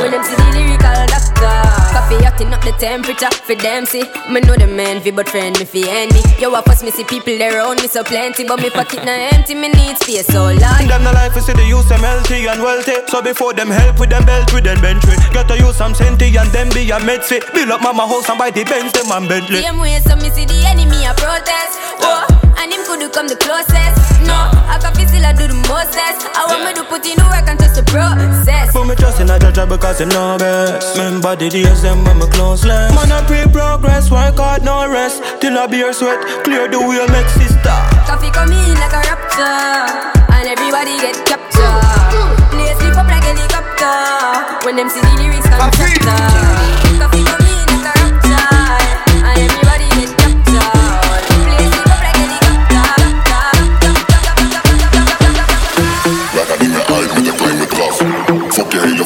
when 0.00 0.10
them 0.12 0.22
see 0.24 0.36
the 0.36 0.46
lyrical 0.52 1.00
doctor. 1.08 1.56
Coffee 1.96 2.20
up 2.48 2.64
the 2.64 2.72
temperature 2.80 3.30
for 3.30 3.54
them 3.54 3.84
see. 3.86 4.02
Me 4.32 4.40
know 4.40 4.56
the 4.56 4.66
man 4.66 5.00
fi 5.00 5.10
but 5.10 5.28
friend 5.28 5.58
me 5.58 5.64
fi 5.64 5.84
enemy. 5.86 6.22
Yo, 6.40 6.50
I 6.54 6.62
first 6.62 6.82
me 6.82 6.90
see 6.90 7.04
people 7.04 7.36
there 7.38 7.60
around 7.60 7.82
me 7.82 7.88
so 7.88 8.02
plenty, 8.02 8.42
but 8.48 8.58
me 8.58 8.70
pocket 8.70 9.04
na 9.04 9.12
empty. 9.30 9.54
Me 9.54 9.68
need 9.68 9.98
space 9.98 10.26
so 10.26 10.48
long. 10.50 10.82
Them 10.88 11.04
the 11.04 11.12
life 11.12 11.36
is 11.36 11.46
see 11.46 11.52
the 11.52 11.62
use 11.62 11.86
them 11.88 12.00
healthy 12.00 12.48
and 12.48 12.62
wealthy. 12.62 12.96
So 13.06 13.20
before 13.20 13.52
them 13.52 13.68
help 13.68 14.00
with 14.00 14.10
them 14.10 14.24
belt 14.24 14.52
with 14.52 14.64
them 14.64 14.80
bench 14.80 15.04
with. 15.04 15.20
Get 15.32 15.46
to 15.48 15.58
use 15.58 15.76
some 15.76 15.94
senti 15.94 16.34
and 16.34 16.50
them 16.50 16.70
be 16.70 16.90
a 16.90 16.98
med 16.98 17.22
fit. 17.22 17.44
Build 17.52 17.70
up 17.70 17.82
mama 17.82 18.06
house 18.08 18.28
and 18.28 18.38
buy 18.38 18.50
the 18.50 18.64
Benz 18.64 18.92
them 18.92 19.12
and 19.12 19.28
Bentley. 19.28 19.60
Same 19.60 19.78
way, 19.78 20.00
so 20.00 20.16
me 20.16 20.30
see 20.30 20.46
the 20.46 20.56
enemy 20.64 21.04
a 21.04 21.12
protest. 21.12 21.76
Whoa, 22.00 22.24
and 22.56 22.72
him 22.72 22.80
could 22.88 23.04
come 23.12 23.28
the 23.28 23.36
closest. 23.36 24.00
No, 24.24 24.32
I 24.32 24.78
can 24.80 24.94
feel 24.94 25.08
still 25.08 25.26
I 25.26 25.32
do 25.36 25.44
the 25.50 25.58
mostest. 25.68 26.24
I 26.32 26.46
want 26.48 26.64
me 26.64 26.72
to 26.80 26.84
put 26.88 27.04
in 27.04 27.20
the 27.20 27.26
work 27.28 27.44
and 27.44 27.58
trust 27.58 27.76
the 27.76 27.84
process. 27.84 28.72
Put 28.72 28.86
me 28.88 28.94
trust 28.94 29.20
in 29.20 29.28
a 29.28 29.36
judge 29.38 29.68
because 29.68 30.00
him 30.00 30.08
know 30.08 30.38
best. 30.38 30.96
Remember 30.96 31.36
the 31.36 31.50
days 31.50 31.82
them 31.82 32.04
when 32.04 32.18
me 32.18 32.26
close 32.32 32.64
less. 32.64 32.94
Man 32.94 33.12
I 33.12 33.24
pre 33.26 33.44
progress, 33.52 34.10
work 34.10 34.36
hard 34.38 34.64
no 34.64 34.88
rest. 34.90 35.22
Till 35.40 35.56
I 35.58 35.66
beer 35.66 35.92
sweat, 35.92 36.20
clear 36.44 36.68
the 36.68 36.78
wheel 36.78 37.06
make 37.08 37.28
sister. 37.28 37.78
Coffee 38.08 38.30
come 38.30 38.52
in 38.52 38.74
like 38.80 38.92
a 38.92 39.02
rapture, 39.04 39.86
and 40.34 40.48
everybody 40.48 40.96
get 41.00 41.16
captured. 41.26 42.12
Play 42.50 42.72
sleep 42.78 42.96
up 42.96 43.08
like 43.08 43.24
helicopter 43.24 44.66
when 44.66 44.76
them 44.76 44.88
see 44.88 45.00
the 45.00 45.12
lyrics 45.20 45.48
contractor. 45.48 46.20
Coffee 46.98 47.24
come 47.24 47.41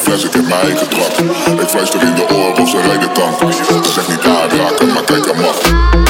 fles, 0.07 0.23
ik 0.23 0.33
heb 0.33 0.47
mijn 0.47 0.61
eigen 0.61 0.87
trap, 0.89 1.13
Ik 1.61 1.69
er 1.93 2.01
in 2.01 2.15
de 2.15 2.25
oren 2.33 2.61
of 2.61 2.69
ze 2.69 2.81
rijden 2.81 3.13
tank. 3.13 3.53
Ze 3.85 3.91
zegt 3.93 4.07
niet 4.07 4.23
aanraken, 4.23 4.93
maar 4.93 5.03
kijk 5.03 5.29
aan 5.29 5.41
macht. 5.41 5.61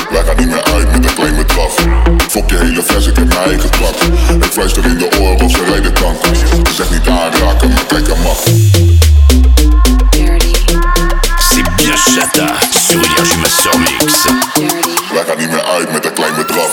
Wij 0.09 0.23
gaan 0.25 0.37
niet 0.37 0.47
meer 0.47 0.63
uit 0.63 0.91
met 0.91 1.05
een 1.05 1.15
klein 1.15 1.35
bedrag. 1.35 1.73
Fok 2.29 2.49
je 2.49 2.57
hele 2.57 2.83
fles, 2.83 3.07
ik 3.07 3.15
heb 3.15 3.27
mijn 3.27 3.39
eigen 3.39 3.69
trap, 3.69 3.95
Ik 4.43 4.53
er 4.75 4.85
in 4.85 4.97
de 4.97 5.09
oren 5.19 5.45
of 5.45 5.51
ze 5.51 5.63
rijden 5.63 5.93
tank. 5.93 6.17
Ze 6.67 6.73
zegt 6.73 6.89
niet 6.89 7.07
aanraken, 7.07 7.69
maar 7.69 7.85
kijk 7.87 8.09
aan 8.09 8.21
macht. 8.21 8.49
Chata, 11.95 12.53
je 12.69 13.49
sur 13.61 13.79
mix. 13.79 14.23
Wij 15.13 15.23
gaan 15.27 15.37
niet 15.37 15.49
meer 15.49 15.63
uit 15.63 15.91
met 15.91 16.05
een 16.05 16.13
klein 16.13 16.35
bedrag. 16.35 16.69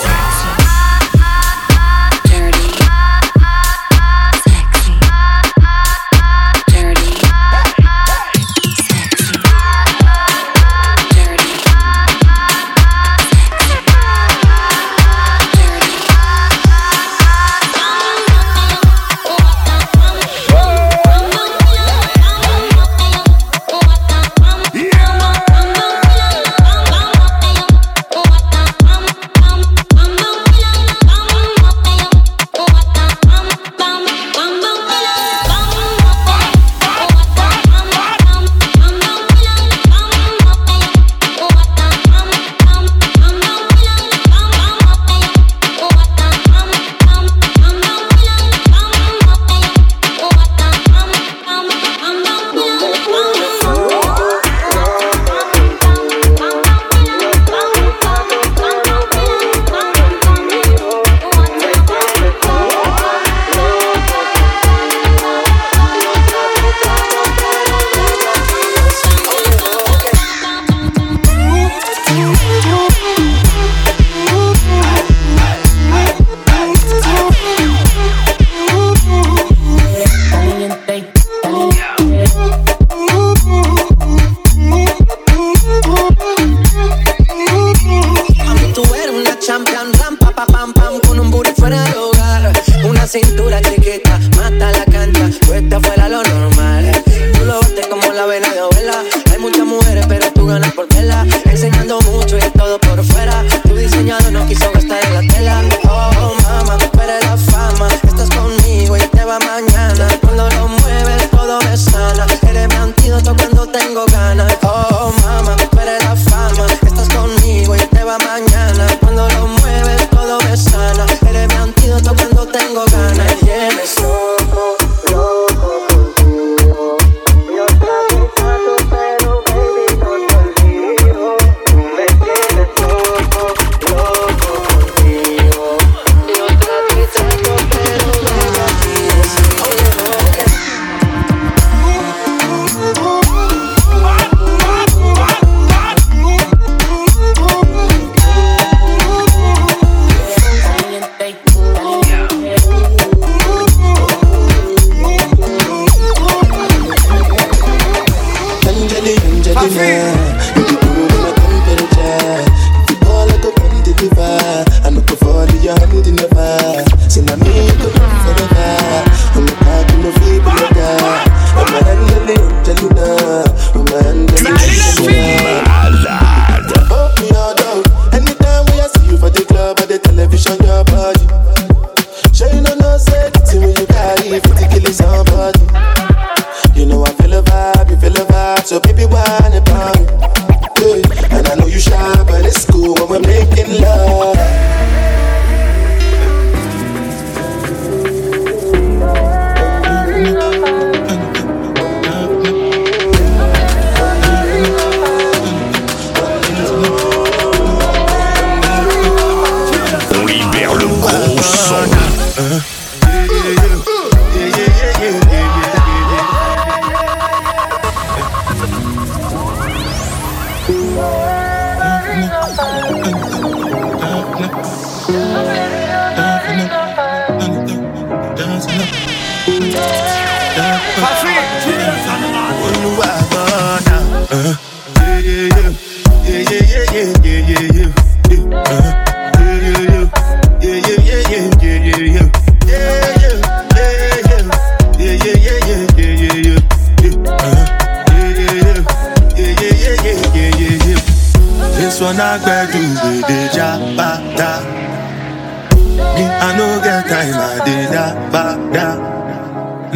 my 257.32 257.64
dinner, 257.64 258.30
back 258.32 258.72
down. 258.72 258.98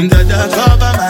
Dada 0.09 0.49
cover 0.55 0.93
my 0.97 1.08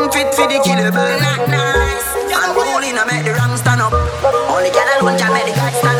Come 0.00 0.10
fit 0.12 0.34
for 0.34 0.48
the 0.48 0.56
killable, 0.64 1.20
not 1.20 1.46
nice. 1.50 2.08
Young 2.32 2.56
rolling, 2.56 2.96
I 2.96 3.04
make 3.04 3.22
the 3.22 3.34
wrong 3.36 3.54
stand 3.54 3.82
up. 3.82 3.92
Only 4.48 4.70
girl 4.72 4.88
alone 4.96 5.18
can 5.18 5.30
make 5.30 5.44
the 5.44 5.52
guy 5.52 5.70
stand 5.76 5.99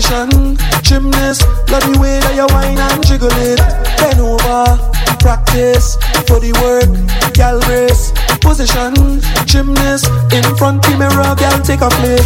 position. 0.00 0.56
Gymnast, 0.82 1.44
love 1.70 1.84
the 1.84 1.98
way 2.00 2.18
that 2.20 2.34
you 2.34 2.46
whine 2.54 2.78
and 2.78 3.06
jiggle 3.06 3.30
it. 3.32 3.60
Bend 4.00 4.20
over, 4.20 4.76
practice 5.20 5.96
for 6.26 6.40
the 6.40 6.52
work. 6.64 6.88
Gal 7.34 7.60
brace, 7.60 8.12
position. 8.40 9.20
Gymnast, 9.46 10.08
in 10.32 10.44
front 10.56 10.82
the 10.82 10.96
mirror, 10.96 11.34
gal 11.36 11.60
take 11.60 11.82
a 11.82 11.90
flick. 12.00 12.24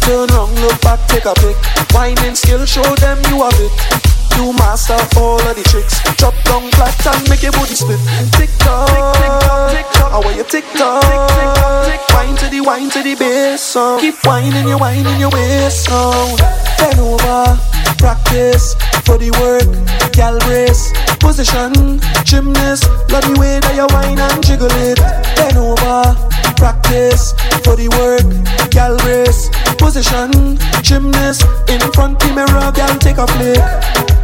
Turn 0.00 0.30
around, 0.30 0.54
look 0.60 0.80
back, 0.80 1.00
take 1.08 1.24
a 1.24 1.34
pic. 1.34 1.56
Whining 1.92 2.34
skill, 2.34 2.64
show 2.64 2.82
them 2.96 3.18
you 3.28 3.42
have 3.42 3.54
it 3.60 4.03
master 4.74 5.20
all 5.20 5.38
of 5.38 5.54
the 5.54 5.62
tricks. 5.70 6.02
Drop 6.18 6.34
down 6.42 6.66
flat 6.74 6.98
and 7.06 7.30
make 7.30 7.42
your 7.46 7.52
booty 7.52 7.78
split. 7.78 8.00
Tick 8.34 8.50
tock, 8.58 8.90
tick 9.70 9.86
tock, 9.94 10.10
how 10.10 10.22
are 10.26 10.34
you 10.34 10.42
tick 10.42 10.64
tock? 10.74 11.04
Wine 12.10 12.34
to 12.34 12.48
the 12.50 12.60
wine 12.60 12.90
to 12.90 13.00
the 13.00 13.14
bass 13.14 13.60
sound. 13.60 14.00
Keep 14.00 14.16
whining 14.26 14.66
your 14.66 14.78
wine 14.78 15.06
in 15.06 15.20
your 15.20 15.30
waist 15.30 15.84
sound. 15.86 16.38
Bend 16.78 16.98
over, 16.98 17.54
practice 18.02 18.74
for 19.06 19.16
the 19.16 19.30
work. 19.38 19.70
Gal 20.10 20.38
brace, 20.40 20.90
position, 21.22 22.02
gymnast. 22.24 22.90
Love 23.14 23.26
the 23.30 23.36
way 23.38 23.60
that 23.62 23.74
you 23.78 23.86
wine 23.94 24.18
and 24.18 24.42
jiggle 24.42 24.74
it. 24.90 24.98
Bend 25.38 25.56
over, 25.56 26.02
practice 26.58 27.30
for 27.62 27.78
the 27.78 27.86
work. 27.94 28.26
Gal 28.74 28.98
brace, 29.06 29.50
position, 29.78 30.58
gymnast. 30.82 31.46
In 31.70 31.78
front 31.94 32.18
of 32.18 32.26
the 32.26 32.34
mirror, 32.34 32.72
gal 32.74 32.98
take 32.98 33.18
a 33.18 33.26
flick. 33.38 34.23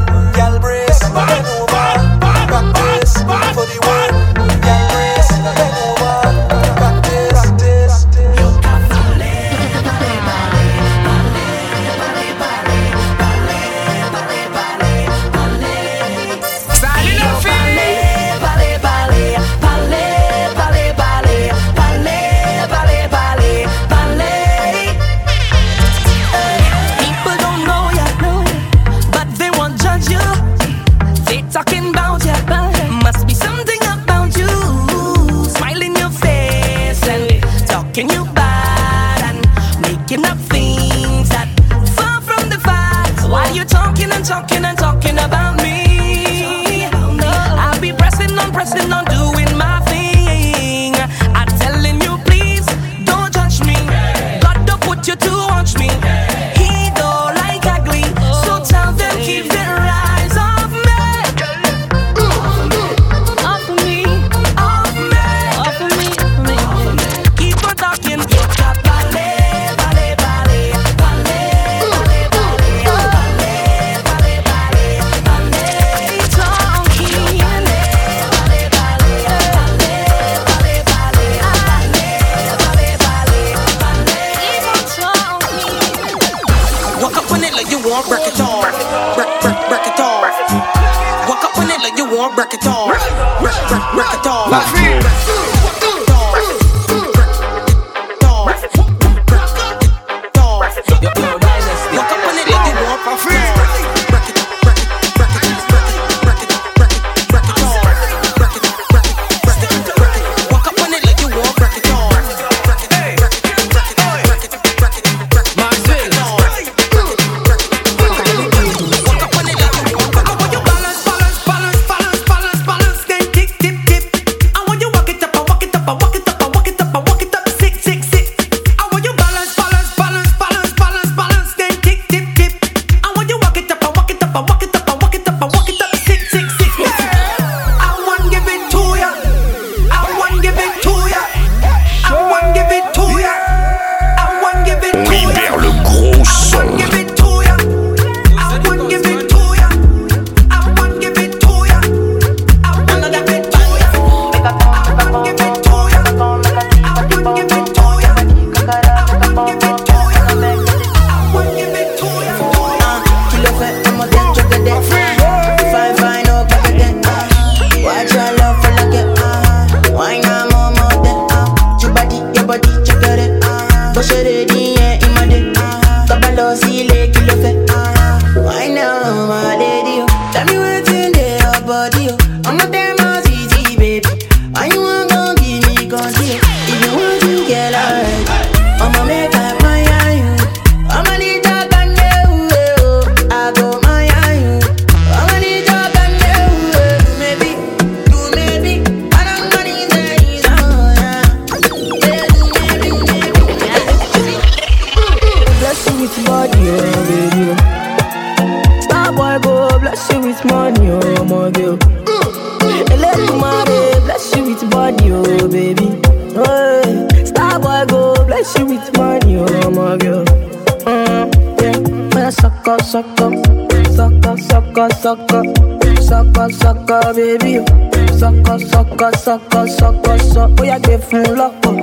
yeah, 230.71 230.79
give 230.79 231.03
fún 231.09 231.23
lọ́pọ̀, 231.39 231.73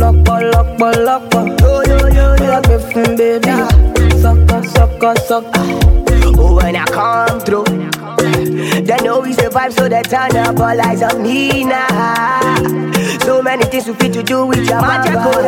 lọ́pọ̀, 0.00 0.38
lọ́pọ̀, 0.52 0.90
lọ́pọ̀. 1.06 1.42
Yo, 1.90 1.98
yeah, 2.42 2.60
give 2.68 2.84
fún 2.92 3.16
baby. 3.18 3.54
Suck 4.22 4.52
up, 4.52 4.64
suck 4.74 5.02
up, 5.04 5.18
suck 5.28 5.44
up. 5.58 5.66
Oh, 6.40 6.56
when 6.56 6.76
I 6.76 6.84
come 6.96 7.40
through, 7.40 7.64
they 8.88 8.96
know 9.04 9.20
we 9.20 9.32
survive, 9.32 9.72
so 9.72 9.88
they 9.88 10.02
turn 10.02 10.36
up 10.36 10.58
all 10.60 10.80
eyes 10.88 11.02
on 11.02 11.22
me 11.22 11.64
now. 11.64 12.54
So 13.26 13.42
many 13.42 13.64
things 13.64 13.86
we 13.88 13.94
fit 13.94 14.12
to 14.14 14.22
do 14.22 14.46
with 14.46 14.68
your 14.68 14.80
magic, 14.80 15.14
oh, 15.16 15.42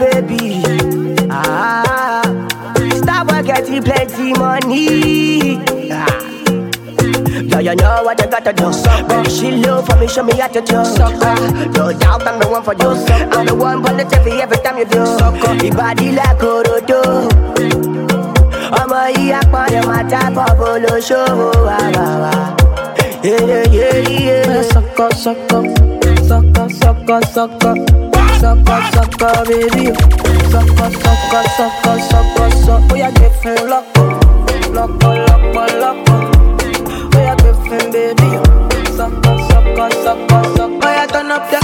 baby. 0.00 0.62
Ah, 1.30 2.22
stop 3.02 3.30
work, 3.30 3.46
getting 3.46 3.82
plenty 3.82 4.32
money. 4.34 5.58
Ah. 5.90 6.27
Yeah, 7.60 7.72
you 7.72 7.76
know 7.76 8.04
what 8.04 8.20
I 8.22 8.26
gotta 8.26 8.52
do. 8.52 8.70
Baby, 9.08 9.30
she 9.30 9.50
low 9.50 9.82
for 9.82 9.96
me, 9.96 10.06
show 10.06 10.22
me 10.22 10.32
how 10.38 10.46
to 10.46 10.60
do. 10.60 10.76
Ah, 10.78 11.34
no 11.74 11.92
doubt 11.92 12.24
I'm 12.26 12.38
the 12.38 12.46
one 12.48 12.62
for 12.62 12.72
you. 12.74 12.90
I'm 13.34 13.46
the 13.46 13.54
one 13.54 13.82
for 13.82 13.92
the 13.94 14.04
TV 14.04 14.38
every 14.40 14.58
time 14.58 14.78
you 14.78 14.84
do. 14.84 14.98
Your 15.66 15.74
body 15.74 16.12
like 16.12 16.38
Orodo. 16.38 17.02
ọmọ 18.80 19.00
yìí 19.16 19.32
apọ̀dé 19.40 19.80
máa 19.88 20.02
tábọ̀ 20.10 20.48
bó 20.58 20.68
ló 20.84 20.94
ṣòwò 21.08 21.48
wà 21.66 21.78
wà 21.96 22.06
wà. 22.22 22.32
Yéyé 23.26 23.60
yéyé. 23.76 24.36
Sọkọ 24.72 25.06
sọkọ 25.22 25.58
sọkọ 26.28 26.62
sọkọ 26.80 27.16
sọkọ 27.34 27.70
sọkọ 28.40 28.76
sọkọ 28.94 29.28
bébí 29.48 29.84
sọkọ 30.52 30.86
sọkọ 31.02 31.40
sọkọ 31.56 31.92
sọkọ 32.10 32.44
sọ 32.64 32.74
ó 32.92 32.94
yà 33.02 33.08
gbé 33.16 33.26
fún 33.40 33.56
lọ́pọ̀ 33.70 34.06
lọ́pọ̀ 34.76 35.10
ó 35.60 35.64
yà 35.82 36.37
sọkọ. 38.96 39.32
Turn 41.12 41.30
up 41.32 41.50
the 41.50 41.60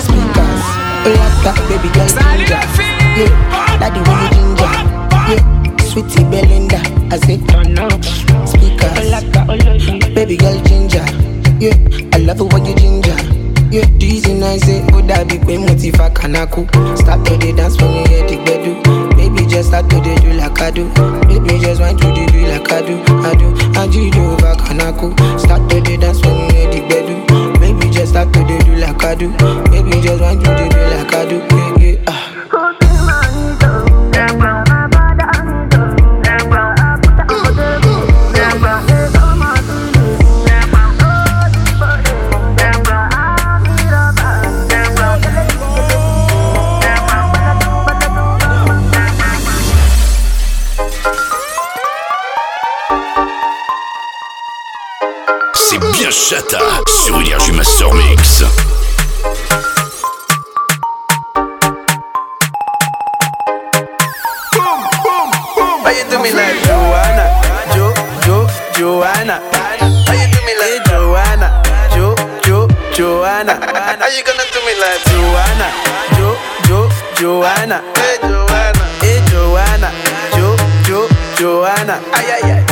speakers. 0.00 0.62
Baby 1.68 1.88
girl 1.94 2.08
ginger. 2.08 2.62
Yeah, 3.16 3.32
the 3.94 4.00
way 4.06 4.16
you 4.22 4.28
ginger. 4.34 4.72
Yeah, 5.30 5.42
sweetie 5.90 6.24
Belinda. 6.24 6.80
I 7.10 7.16
say 7.18 7.38
turn 7.46 7.78
up 7.78 8.04
speakers. 8.46 10.14
Baby 10.14 10.36
girl 10.36 10.58
ginger. 10.64 11.04
Yeah, 11.58 11.76
I 12.14 12.18
love 12.18 12.40
it 12.40 12.52
when 12.52 12.64
you 12.66 12.74
ginger. 12.74 13.16
Yeah, 13.70 13.86
dizzy 13.98 14.34
nice 14.34 14.62
say 14.62 14.84
oh 14.92 15.00
mo 15.58 15.74
ti 15.74 15.90
fa 15.90 16.10
kanaku. 16.10 16.66
Start 16.98 17.24
to 17.26 17.36
dey 17.38 17.52
dance 17.52 17.80
when 17.80 17.92
you 17.92 18.04
hear 18.08 18.26
the 18.28 18.36
gbedu. 18.36 18.89
Baby 19.60 19.66
just 19.68 19.68
start 19.68 19.90
to 19.90 20.20
do 20.22 20.32
like 20.32 20.58
I 20.62 20.70
do. 20.70 20.88
Baby 21.28 21.58
just 21.60 21.80
want 21.82 21.98
to 22.00 22.14
dey 22.14 22.26
do 22.32 22.46
like 22.46 22.72
I 22.72 22.80
do. 22.80 22.96
I 23.28 23.34
do. 23.34 23.46
And 23.78 23.94
you 23.94 24.10
do 24.10 24.20
over 24.32 24.54
kanaku. 24.56 25.12
Start 25.38 25.68
to 25.68 25.80
dey 25.82 25.98
dance 25.98 26.22
when 26.24 26.50
hear 26.50 26.70
the 26.70 26.80
gbedu. 26.80 27.60
Baby 27.60 27.90
just 27.90 28.12
start 28.12 28.32
to 28.32 28.40
do 28.40 28.74
like 28.76 29.04
I 29.04 29.14
do. 29.16 29.28
Baby 29.68 30.00
just 30.00 30.22
want 30.22 30.40
to 30.42 30.46
do 30.46 30.78
like 30.80 31.12
I 31.14 31.26
do. 31.28 31.49
C'est 55.70 55.78
bien 55.78 56.10
chata 56.10 56.58
sur 57.04 57.20
Énergie 57.20 57.52
Master 57.52 57.94
Mix. 57.94 58.42
How 64.52 65.90
you 65.90 66.04
do 66.10 66.18
me 66.18 66.32
like 66.32 66.60
Joanna? 66.64 67.24
Jo, 67.72 67.94
Jo, 68.26 68.46
Joanna. 68.74 69.40
How 69.52 70.12
you 70.12 70.26
do 70.32 70.40
me 70.44 70.54
like 70.58 70.84
Joanna? 70.86 71.62
Jo, 71.94 72.16
Jo, 72.44 72.66
Joanna. 72.92 73.54
How 73.72 74.08
you 74.08 74.24
gonna 74.24 74.42
do 74.50 74.60
me 74.66 74.74
like 74.74 75.02
Joanna? 75.06 75.70
Jo, 76.18 76.36
Jo, 76.66 76.88
Joanna. 77.14 77.80
Hey 77.94 78.18
Joanna. 78.22 78.84
Hey 79.00 79.22
Joanna. 79.30 79.90
Jo, 80.34 80.56
Jo, 80.84 81.08
Joanna. 81.38 82.00
Ay, 82.12 82.42
ay, 82.42 82.52
ay. 82.58 82.69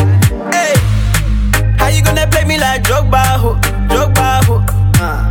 Me 2.59 2.65
like 2.65 2.83
Drogba, 2.83 3.23
ho? 3.39 3.55
Drogba, 3.89 4.45
ho? 4.45 4.65
Uh. 5.01 5.31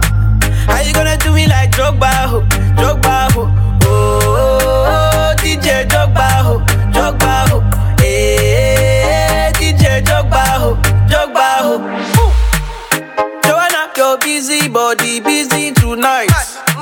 How 0.68 0.82
you 0.82 0.94
gonna 0.94 1.18
do 1.18 1.34
me 1.34 1.48
like 1.48 1.72
Drogba, 1.72 2.12
ho? 2.28 2.42
Drogba, 2.76 3.32
ho? 3.34 3.42
Oh, 3.84 4.20
oh, 4.24 4.60
oh, 4.88 5.36
DJ 5.38 5.88
Drogba, 5.88 6.28
ho? 6.46 6.60
Drogba, 6.94 7.50
ho? 7.50 7.58
Eh, 8.04 9.52
DJ 9.54 10.02
Drogba, 10.04 10.44
ho? 10.62 10.76
Drogba, 11.10 11.48
ho? 11.66 11.76
Ooh. 12.22 12.32
Joanna, 13.44 13.92
your 13.98 14.18
busy 14.20 14.68
body 14.70 15.20
busy 15.20 15.72
tonight. 15.72 16.30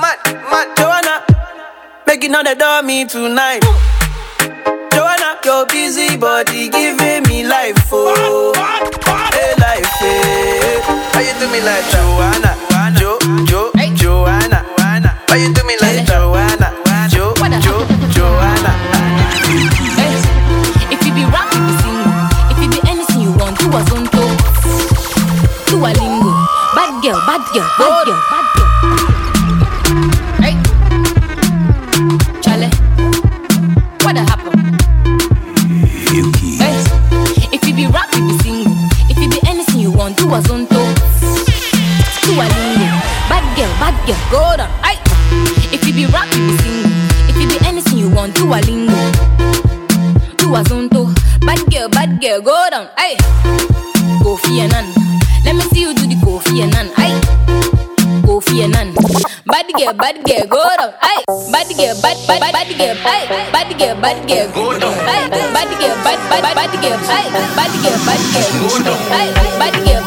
mad, 0.00 0.18
mad. 0.50 0.76
Joanna, 0.76 1.24
making 2.06 2.34
all 2.34 2.44
the 2.44 2.54
dummy 2.54 3.04
tonight. 3.06 3.62
Joanna, 4.92 5.38
your 5.44 5.66
busy 5.66 6.16
body 6.16 6.68
giving 6.68 7.22
me 7.24 7.46
life, 7.46 7.88
oh, 7.92 8.52
hey 8.54 8.90
hey. 9.04 9.06
How 9.06 9.24
you 9.24 9.25
do 11.38 11.46
me 11.52 11.60
like 11.60 11.84
Joanna, 11.90 12.56
Jo, 12.98 13.18
Jo, 13.44 13.70
Joanna? 13.94 14.64
How 15.28 15.36
you 15.36 15.52
do 15.52 15.62
me 15.64 15.76
like 15.80 16.06
Joanna, 16.06 16.72
Jo, 17.08 17.34
Jo, 17.60 17.86
Joanna? 18.10 18.72
If 20.90 21.04
you 21.04 21.12
be 21.12 21.24
rap, 21.26 21.52
you 21.52 21.60
be 21.66 21.72
sing. 21.82 22.00
If 22.50 22.58
you 22.62 22.68
be 22.70 22.80
anything 22.88 23.20
you 23.20 23.32
want, 23.32 23.58
do 23.58 23.66
a 23.68 23.80
zonto. 23.84 24.24
Do 25.66 25.76
a 25.84 25.90
lingo. 25.92 26.32
Bad 26.74 27.02
girl, 27.02 27.20
bad 27.26 27.42
girl, 27.52 27.68
bad 27.78 28.06
girl. 28.06 28.15
Girl, 44.06 44.22
go 44.30 44.56
down. 44.56 44.70
Hey. 44.84 44.96
If 45.74 45.86
you 45.86 45.92
be 45.94 46.06
rap, 46.06 46.28
you 46.34 46.46
be 46.48 46.56
sing. 46.58 46.82
If 47.28 47.36
you 47.40 47.46
be 47.48 47.66
anything 47.66 47.98
you 47.98 48.08
want, 48.10 48.34
do 48.34 48.46
a 48.52 48.58
lingo 48.62 48.94
do 50.38 50.54
a 50.54 50.62
zonto. 50.62 51.10
Bad 51.44 51.58
girl, 51.70 51.88
bad 51.88 52.20
girl, 52.20 52.40
go 52.40 52.54
down. 52.70 52.88
Aye. 52.96 53.16
Kofi 54.22 54.60
Annan. 54.62 54.86
Let 55.44 55.54
me 55.56 55.62
see 55.74 55.80
you 55.82 55.94
do 55.94 56.06
the 56.06 56.14
Kofi 56.22 56.62
Annan. 56.62 56.90
Aye. 56.96 57.18
Kofi 58.22 58.62
Annan. 58.62 58.94
Bad 59.46 59.66
girl, 59.74 59.92
bad 59.94 60.22
girl, 60.24 60.46
go 60.46 60.62
down. 60.78 60.92
Aye. 61.02 61.24
Bad 61.50 61.66
girl, 61.76 61.94
bad 62.02 62.16
bad 62.28 62.40
bad 62.52 62.68
girl. 62.78 62.96
Aye. 63.06 63.26
Bad 63.52 63.70
girl, 63.78 63.94
bad 64.00 64.18
girl, 64.28 64.46
go 64.54 64.78
down. 64.78 64.94
Aye. 65.08 65.28
Bad 65.54 65.70
girl, 65.80 65.96
bad 66.06 66.18
bad 66.30 66.54
bad 66.54 66.72
girl. 66.82 66.98
Aye. 67.10 67.30
Bad 67.58 67.72
girl, 67.82 67.98
bad 68.06 68.22
girl, 68.30 68.50
go 68.62 68.70
down. 68.86 68.98
Aye. 69.10 69.32
Bad 69.58 69.74
girl, 69.86 70.02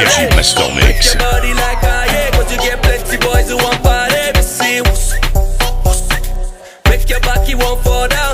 Synergy 0.00 0.34
Master 0.34 0.74
Mix. 0.74 1.14
Your 1.14 1.22
body 1.22 1.52
like 1.52 1.82
yeah, 1.82 2.50
you 2.50 2.56
get 2.58 2.82
plenty 2.82 3.18
boys 3.18 3.50
who 3.50 3.56
want 3.56 3.82
party. 3.82 4.16
Make 6.88 7.08
your 7.10 7.20
back, 7.20 7.46
you 7.48 7.58
won't 7.58 7.82
fall 7.82 8.08
down. 8.08 8.29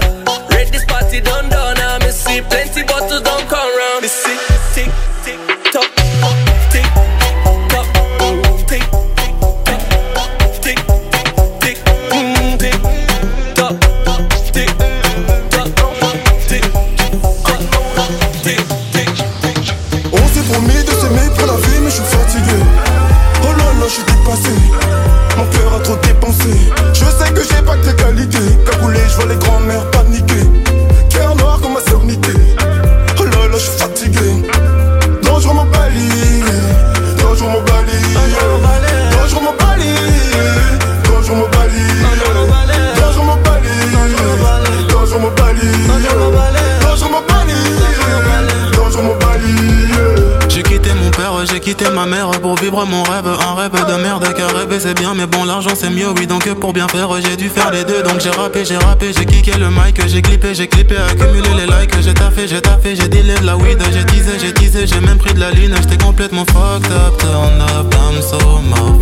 Mon 52.84 53.02
rêve. 53.02 53.26
Un 53.26 53.54
rêve 53.54 53.72
de 53.72 54.02
merde, 54.02 54.26
car 54.36 54.50
rêver 54.50 54.78
c'est 54.80 54.94
bien, 54.94 55.14
mais 55.14 55.26
bon, 55.26 55.44
l'argent 55.44 55.74
c'est 55.74 55.90
mieux, 55.90 56.10
oui. 56.16 56.26
Donc 56.26 56.52
pour 56.54 56.72
bien 56.72 56.88
faire, 56.88 57.08
j'ai 57.22 57.36
dû 57.36 57.48
faire 57.48 57.70
les 57.70 57.84
deux. 57.84 58.02
Donc 58.02 58.20
j'ai 58.20 58.30
rappé, 58.30 58.64
j'ai 58.64 58.76
rappé, 58.76 59.12
j'ai 59.16 59.24
kické 59.24 59.58
le 59.58 59.70
mic, 59.70 60.00
j'ai 60.06 60.22
clippé, 60.22 60.54
j'ai 60.54 60.66
clippé, 60.66 60.96
accumulé 60.96 61.48
les 61.56 61.66
likes. 61.66 61.94
J'ai 62.00 62.14
taffé, 62.14 62.46
j'ai 62.46 62.60
taffé, 62.60 62.94
j'ai 62.96 63.08
dealé 63.08 63.34
de 63.34 63.46
la 63.46 63.56
weed, 63.56 63.78
j'ai 63.92 64.04
teasé, 64.04 64.38
j'ai 64.40 64.52
teasé, 64.52 64.86
j'ai 64.86 65.00
même 65.00 65.18
pris 65.18 65.32
de 65.32 65.40
la 65.40 65.50
ligne. 65.50 65.74
J'étais 65.80 66.02
complètement 66.02 66.44
fucked 66.46 66.92
up, 66.92 67.16
turn 67.18 67.60
up, 67.60 67.94
I'm 67.94 68.20
so 68.22 68.38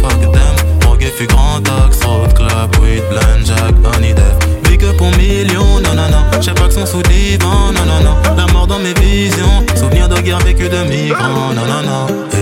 fuck 0.01 0.21
them. 0.33 0.81
Drogué 0.81 1.07
fut 1.07 1.27
grand 1.27 1.63
axe, 1.85 2.05
road 2.05 2.33
club, 2.35 2.77
weed, 2.81 3.03
blind 3.11 3.47
jack, 3.47 3.75
honey 3.85 4.15
death. 4.15 4.63
Big 4.65 4.85
up 4.85 4.97
pour 4.97 5.11
millions, 5.17 5.81
non 5.83 5.95
non 5.95 6.09
non. 6.11 6.41
J'ai 6.41 6.53
pas 6.53 6.69
que 6.69 6.75
son 6.75 6.87
sous 6.87 7.03
divan, 7.03 7.73
non 7.73 7.85
non 7.85 8.01
non. 8.05 8.37
La 8.37 8.47
mort 8.53 8.67
dans 8.67 8.79
mes 8.79 8.95
visions, 8.95 9.65
souvenir 9.75 10.09
de 10.09 10.21
guerre 10.21 10.39
vécue 10.41 10.69
de 10.69 10.83
migrants, 10.85 11.53
non. 11.55 12.34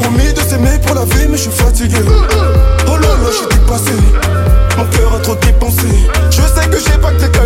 Promis 0.00 0.32
de 0.32 0.40
s'aimer 0.40 0.78
pour 0.84 0.94
la 0.94 1.04
vie, 1.04 1.28
mais 1.28 1.36
je 1.36 1.42
suis 1.42 1.50
fatigué. 1.50 1.96
Oh 2.86 2.96
là 2.96 3.08
là, 3.08 3.30
je 3.30 3.36
suis 3.36 3.46
dépassé. 3.46 3.92
Mon 4.76 4.84
cœur 4.86 5.14
a 5.14 5.18
trop 5.20 5.34
dépensé. 5.36 5.88
Je 6.30 6.42
sais 6.42 6.68
que 6.68 6.78
j'ai 6.78 6.98
pas 6.98 7.12
que 7.12 7.24
tes 7.24 7.38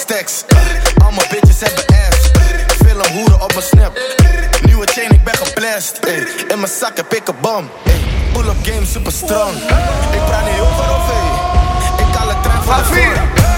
stacks. 0.00 0.44
Allemaal 1.02 1.24
bitches 1.30 1.60
hebben 1.60 1.84
ass. 1.86 2.30
Veel 2.84 3.04
een 3.04 3.12
hoeren 3.12 3.40
op 3.40 3.52
mijn 3.52 3.66
snap. 3.66 3.98
Nieuwe 4.62 4.86
chain, 4.86 5.10
ik 5.10 5.24
ben 5.24 5.36
geblest. 5.36 5.98
In 6.48 6.58
mijn 6.60 6.72
zak 6.80 6.96
heb 6.96 7.14
ik 7.14 7.28
een 7.28 7.34
bom. 7.40 7.70
Pull-up 8.32 8.56
game 8.62 8.86
super 8.86 9.12
strong. 9.12 9.54
Ik 10.12 10.24
praat 10.26 10.44
niet 10.50 10.60
over 10.60 10.90
of 10.96 11.10
Ik 11.98 12.12
kan 12.12 12.28
het 12.28 12.42
trein 12.42 12.62
van 12.62 13.49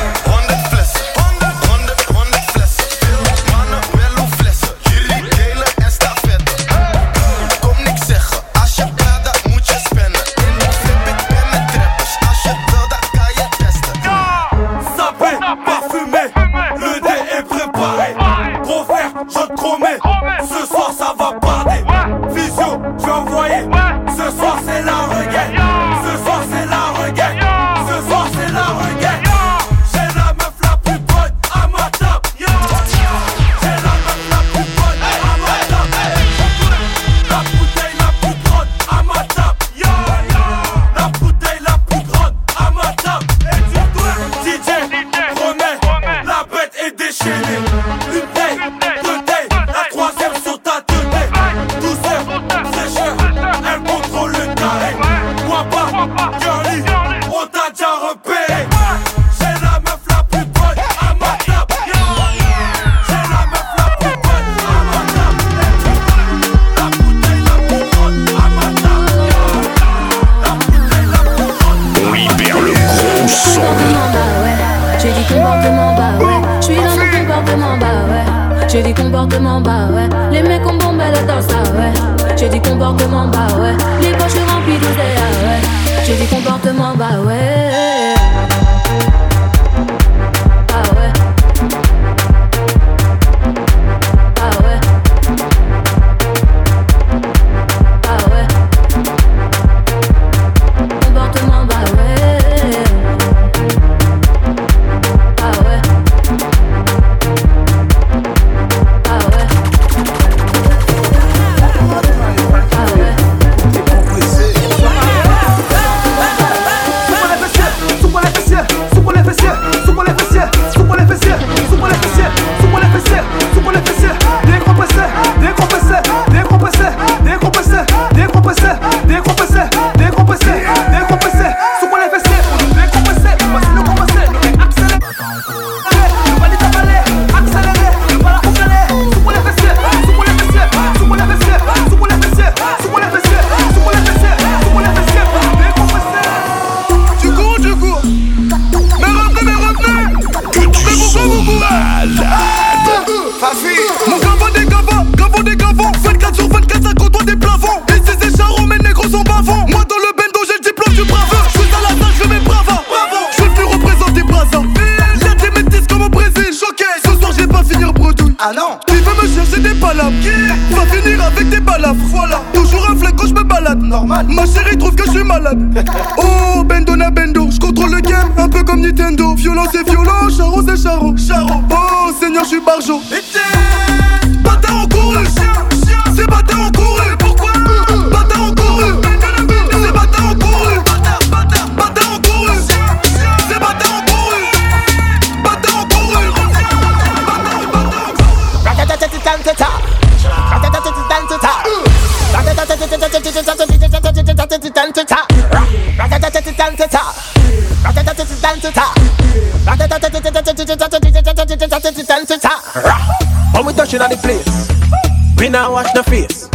no 215.95 216.03
face. 216.03 216.49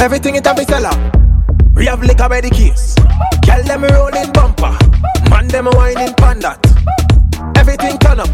Everything 0.00 0.36
it 0.36 0.46
have 0.46 0.56
be 0.56 0.64
sell. 0.64 0.84
We 1.74 1.86
have 1.86 2.02
liquor 2.02 2.28
by 2.28 2.40
the 2.40 2.50
case. 2.50 2.94
Girl 3.46 3.62
them 3.64 3.84
rolling 3.84 4.32
bumper, 4.32 4.76
man 5.30 5.48
them 5.48 5.66
whining 5.66 6.14
pan 6.14 6.40
that. 6.40 6.58
Everything 7.56 7.98
turn 7.98 8.20
up, 8.20 8.28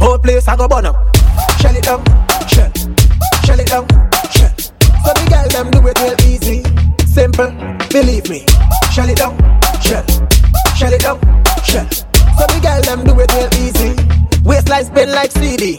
whole 0.00 0.18
place 0.18 0.48
I 0.48 0.56
go 0.56 0.68
burn 0.68 0.86
up. 0.86 0.96
Shell 1.60 1.76
it 1.76 1.84
down, 1.84 2.04
shell, 2.48 2.72
shell 3.44 3.60
it 3.60 3.66
down, 3.68 3.86
shell. 4.32 4.54
So 5.04 5.12
the 5.12 5.26
girl 5.28 5.48
them 5.50 5.70
do 5.70 5.86
it 5.86 5.98
real 6.00 6.18
easy, 6.28 6.64
simple, 7.06 7.50
believe 7.90 8.28
me. 8.28 8.46
Shell 8.92 9.08
it 9.08 9.18
down, 9.18 9.36
shell, 9.80 10.04
shell 10.74 10.92
it 10.92 11.02
down, 11.02 11.20
shell. 11.62 11.88
So 12.38 12.46
the 12.48 12.60
girl 12.62 12.82
them 12.82 13.04
do 13.04 13.12
it 13.20 13.30
real 13.32 13.50
easy, 13.62 13.94
waistline 14.42 14.84
spin 14.84 15.10
like 15.10 15.30
CD. 15.32 15.78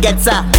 gets 0.00 0.26
up. 0.28 0.57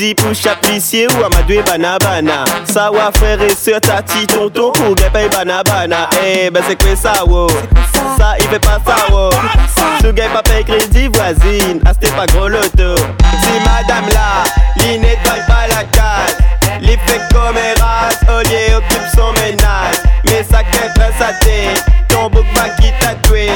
dit 0.00 0.14
push 0.14 0.46
up 0.46 0.56
lissier 0.64 1.06
ou 1.08 1.24
amadoué 1.24 1.62
banabana. 1.62 2.44
Ça 2.64 2.90
va 2.90 3.10
frère 3.12 3.40
et 3.42 3.54
soeur, 3.54 3.80
tati, 3.80 4.26
tonton, 4.26 4.72
pour 4.72 4.94
gué 4.94 5.04
paye 5.12 5.28
banabana. 5.28 6.08
Eh 6.24 6.50
ben 6.50 6.62
c'est 6.66 6.82
quoi 6.82 6.96
ça, 6.96 7.24
wow? 7.26 7.48
Ça 8.16 8.34
il 8.38 8.46
fait 8.46 8.58
pas 8.58 8.78
ça, 8.86 8.96
oh. 9.10 9.14
wow? 9.14 9.30
Tu 10.00 10.12
gagnes 10.14 10.30
pas 10.30 10.42
paye 10.42 10.64
crédit 10.64 11.08
voisine, 11.08 11.80
ah 11.84 11.92
c'était 11.92 12.14
pas 12.16 12.26
gros 12.26 12.48
loto. 12.48 12.96
Si 13.42 13.52
madame 13.64 14.08
là, 14.08 14.44
l'inétoile 14.76 15.44
pas 15.46 15.66
la 15.68 15.84
case. 15.84 16.36
L'effet 16.80 17.20
comme 17.32 17.58
Eras, 17.58 18.14
Olié 18.34 18.74
occupe 18.74 19.06
son 19.14 19.32
ménage. 19.42 19.96
Mais 20.24 20.42
ça 20.50 20.62
qu'est 20.62 20.94
très 20.94 21.12
saté, 21.18 21.74
ton 22.08 22.30
bouc 22.30 22.46
m'a 22.56 22.70
qui 22.70 22.90
tatoué. 23.00 23.50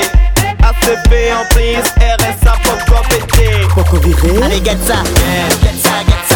A 0.62 0.72
ce 0.82 1.08
fait 1.08 1.32
en 1.32 1.44
prise, 1.50 1.90
RSA 1.98 2.54
pour 2.62 2.96
compéter. 2.96 3.66
Pour 3.70 3.84
qu'on 3.84 3.96
Allez, 4.42 4.62
get 4.62 4.76
ça, 4.86 5.02
get 5.62 5.82
ça, 5.82 5.90
get 6.06 6.14
ça. 6.28 6.33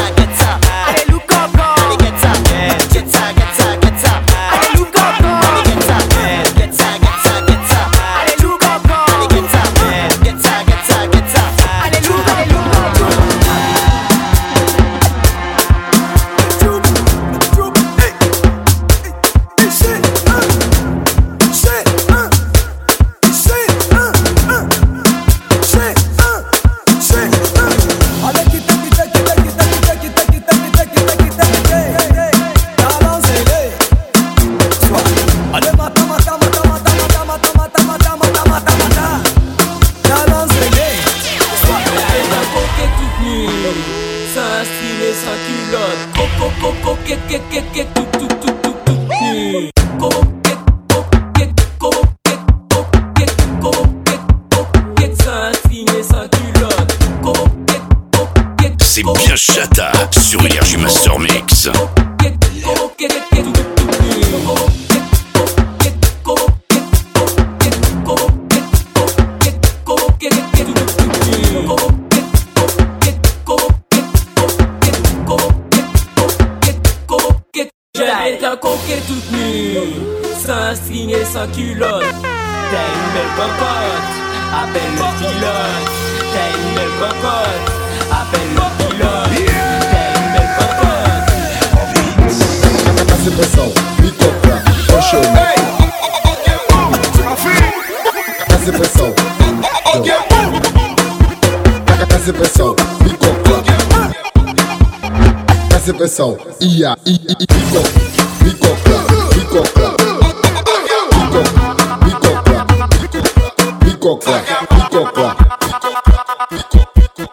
picocla, 114.67 115.37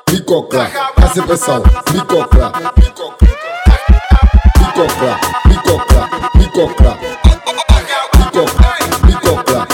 picocla, 0.05 0.69
essa 1.01 1.23
pressão, 1.23 1.61
picocla, 1.85 2.51
picocla, 2.75 3.19
picocla, 5.43 6.09
picocla, 6.33 6.97
picocla, 8.21 8.67
picocla, 9.07 9.67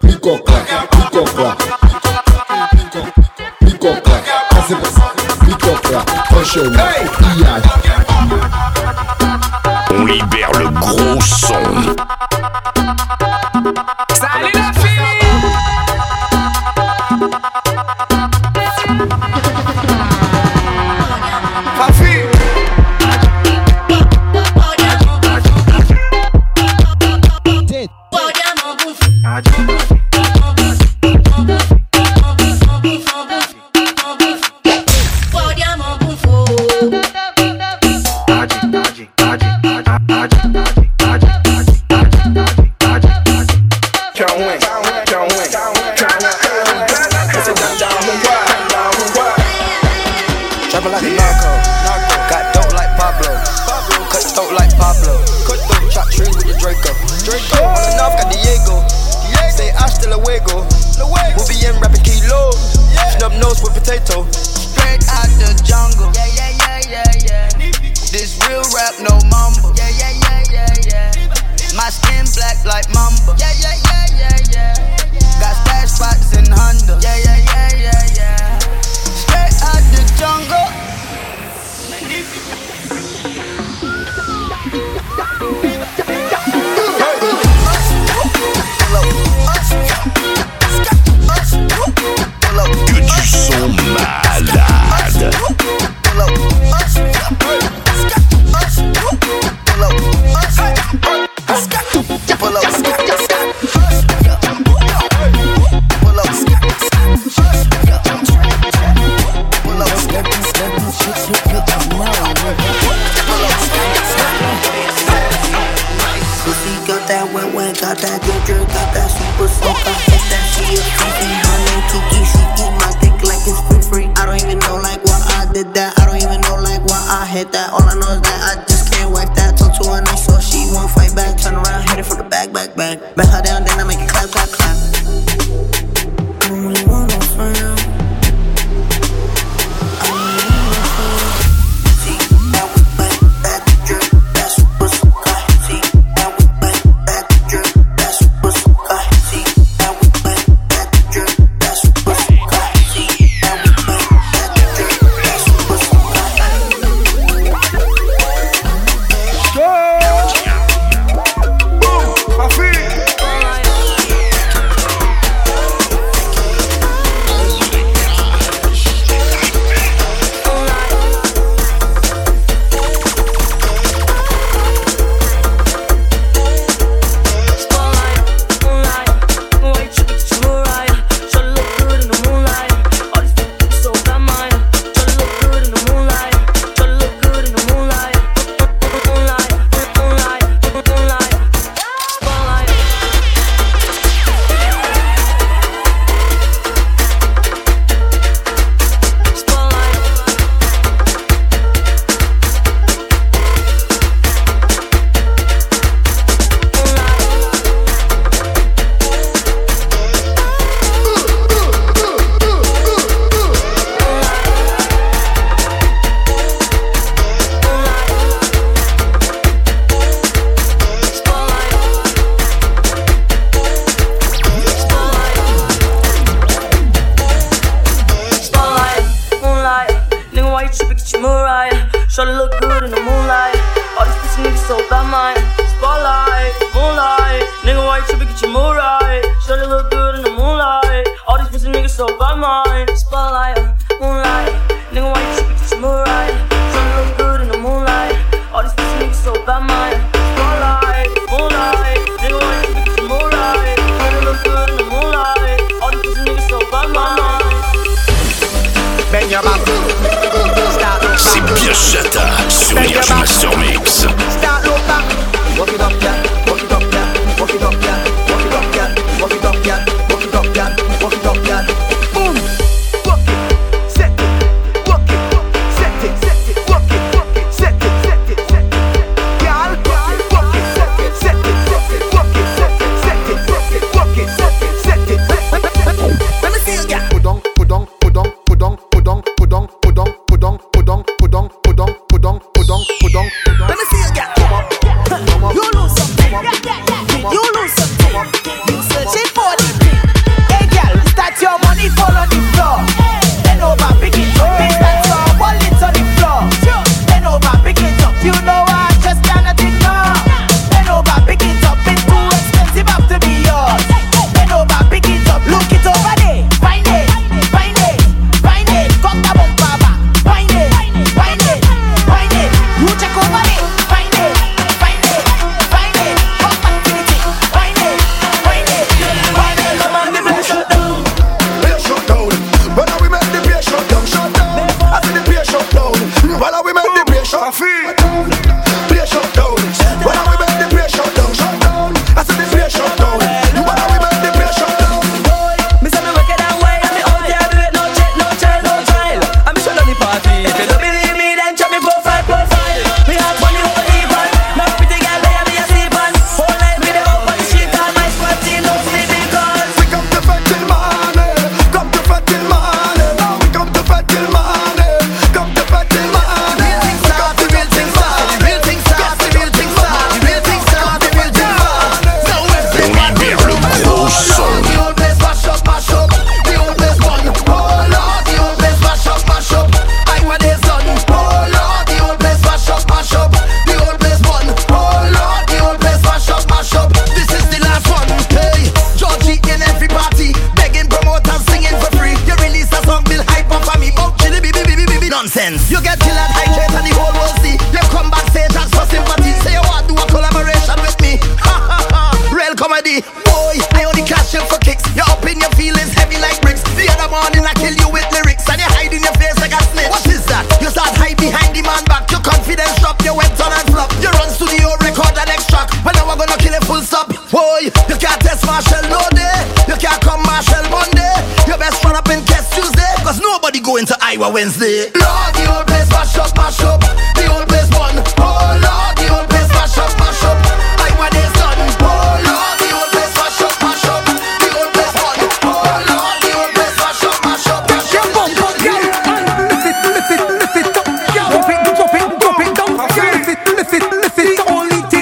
picocla, 0.00 0.60
picocla, 0.90 1.56
picocla, 3.58 4.16
essa 4.56 4.76
pressão, 4.76 5.10
picocla, 5.44 6.04
paixão, 6.30 6.70
viagem. 6.70 8.05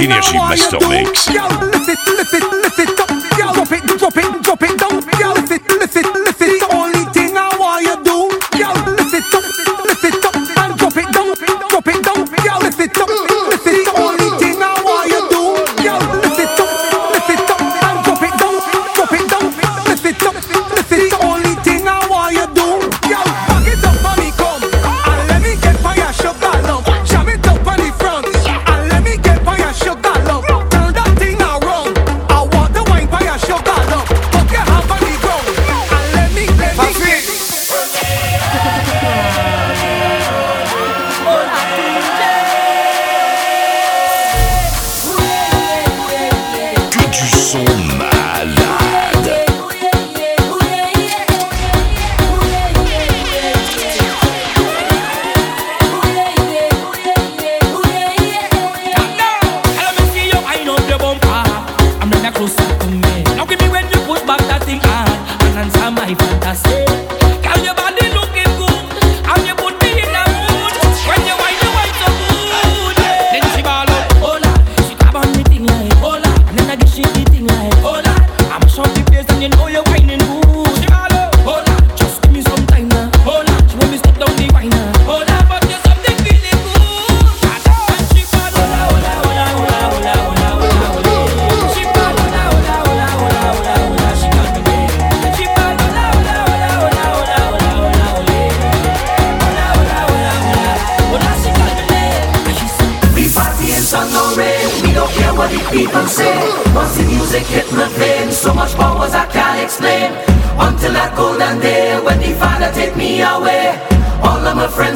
in 0.05 0.11
your 0.11 0.23
Sheep 0.23 0.41
Mix. 0.89 1.29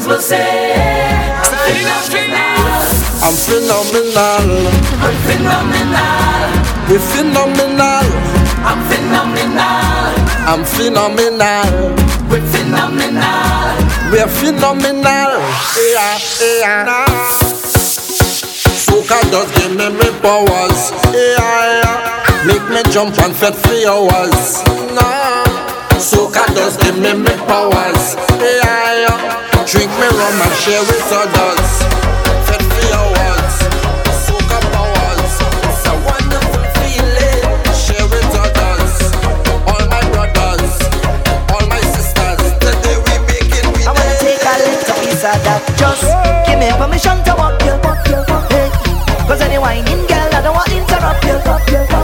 você 0.08 0.36
I'm 3.20 3.34
phenomenal. 3.34 4.46
I'm 5.04 5.16
phenomenal. 5.26 6.48
We're 6.88 6.98
phenomenal. 6.98 8.06
I'm 8.64 8.80
phenomenal. 8.88 10.12
I'm 10.48 10.64
phenomenal. 10.64 11.94
We're 12.30 12.40
phenomenal. 12.52 13.76
We're 14.10 14.28
phenomenal. 14.28 15.30
Yeah, 15.92 16.18
yeah. 16.40 17.04
Soca 18.80 19.20
does 19.30 19.50
give 19.58 19.76
me 19.76 19.88
my 19.90 20.10
powers. 20.22 20.92
Yeah, 21.12 21.82
yeah. 21.82 22.44
Make 22.46 22.66
me 22.70 22.82
jump 22.90 23.18
and 23.18 23.34
fed 23.36 23.54
for 23.56 23.76
hours. 23.86 24.62
Nah. 24.94 25.44
Soca 26.00 26.46
does 26.54 26.78
give 26.78 26.96
me 26.98 27.12
my 27.12 27.36
powers. 27.46 28.16
Yeah, 28.40 29.06
yeah. 29.06 29.47
Drink 29.70 29.90
me 30.00 30.08
rum 30.08 30.40
and 30.40 30.54
share 30.64 30.80
with 30.80 31.12
others. 31.12 31.70
Fed 32.48 32.62
for 32.72 32.88
hours, 32.96 33.54
soak 34.24 34.48
up 34.56 34.64
hours. 34.72 35.32
It's 35.68 35.84
a 35.84 35.94
wonderful 36.08 36.64
feeling. 36.80 37.44
Share 37.76 38.08
with 38.08 38.32
others. 38.32 38.96
All 39.68 39.84
my 39.92 40.00
brothers, 40.08 40.72
all 41.52 41.66
my 41.68 41.82
sisters. 41.92 42.40
Today 42.64 42.96
we 42.96 43.14
make 43.28 43.52
it. 43.52 43.68
I 43.84 43.92
wanna 43.92 44.16
take 44.24 44.40
a 44.40 44.56
little 44.56 44.96
piece 45.04 45.24
of 45.28 45.36
that. 45.44 45.60
Just 45.76 46.08
give 46.48 46.58
me 46.58 46.72
permission 46.80 47.20
to 47.28 47.36
walk 47.36 47.60
you, 47.60 47.76
walk 47.84 48.00
you, 48.08 48.24
walk 48.24 48.48
you. 48.48 48.64
Cause 49.28 49.42
any 49.42 49.58
whining 49.58 50.00
girl, 50.08 50.32
I 50.32 50.40
don't 50.40 50.56
want 50.56 50.70
to 50.72 50.80
interrupt 50.80 51.28
you. 51.28 51.36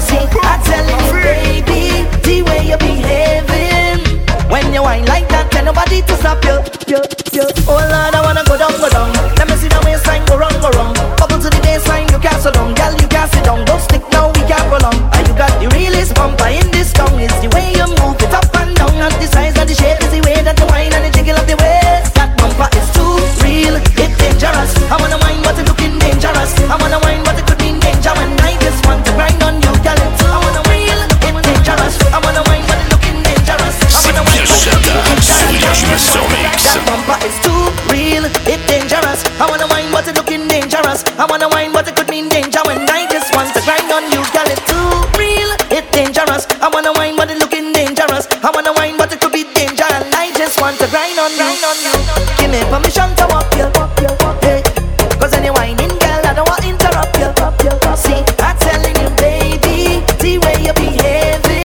See, 0.05 0.21
I'm 0.21 0.61
telling 0.69 1.01
you, 1.01 1.17
baby, 1.25 2.05
the 2.29 2.43
way 2.45 2.61
you're 2.69 2.77
behaving 2.77 4.21
when 4.53 4.75
you 4.75 4.83
whine 4.83 5.07
like 5.07 5.34
nobody 5.65 6.03
to 6.03 6.17
stop 6.17 6.45
you, 6.45 6.57
you, 6.87 7.01
you. 7.33 7.47
Hold 7.65 7.91
on. 7.91 8.14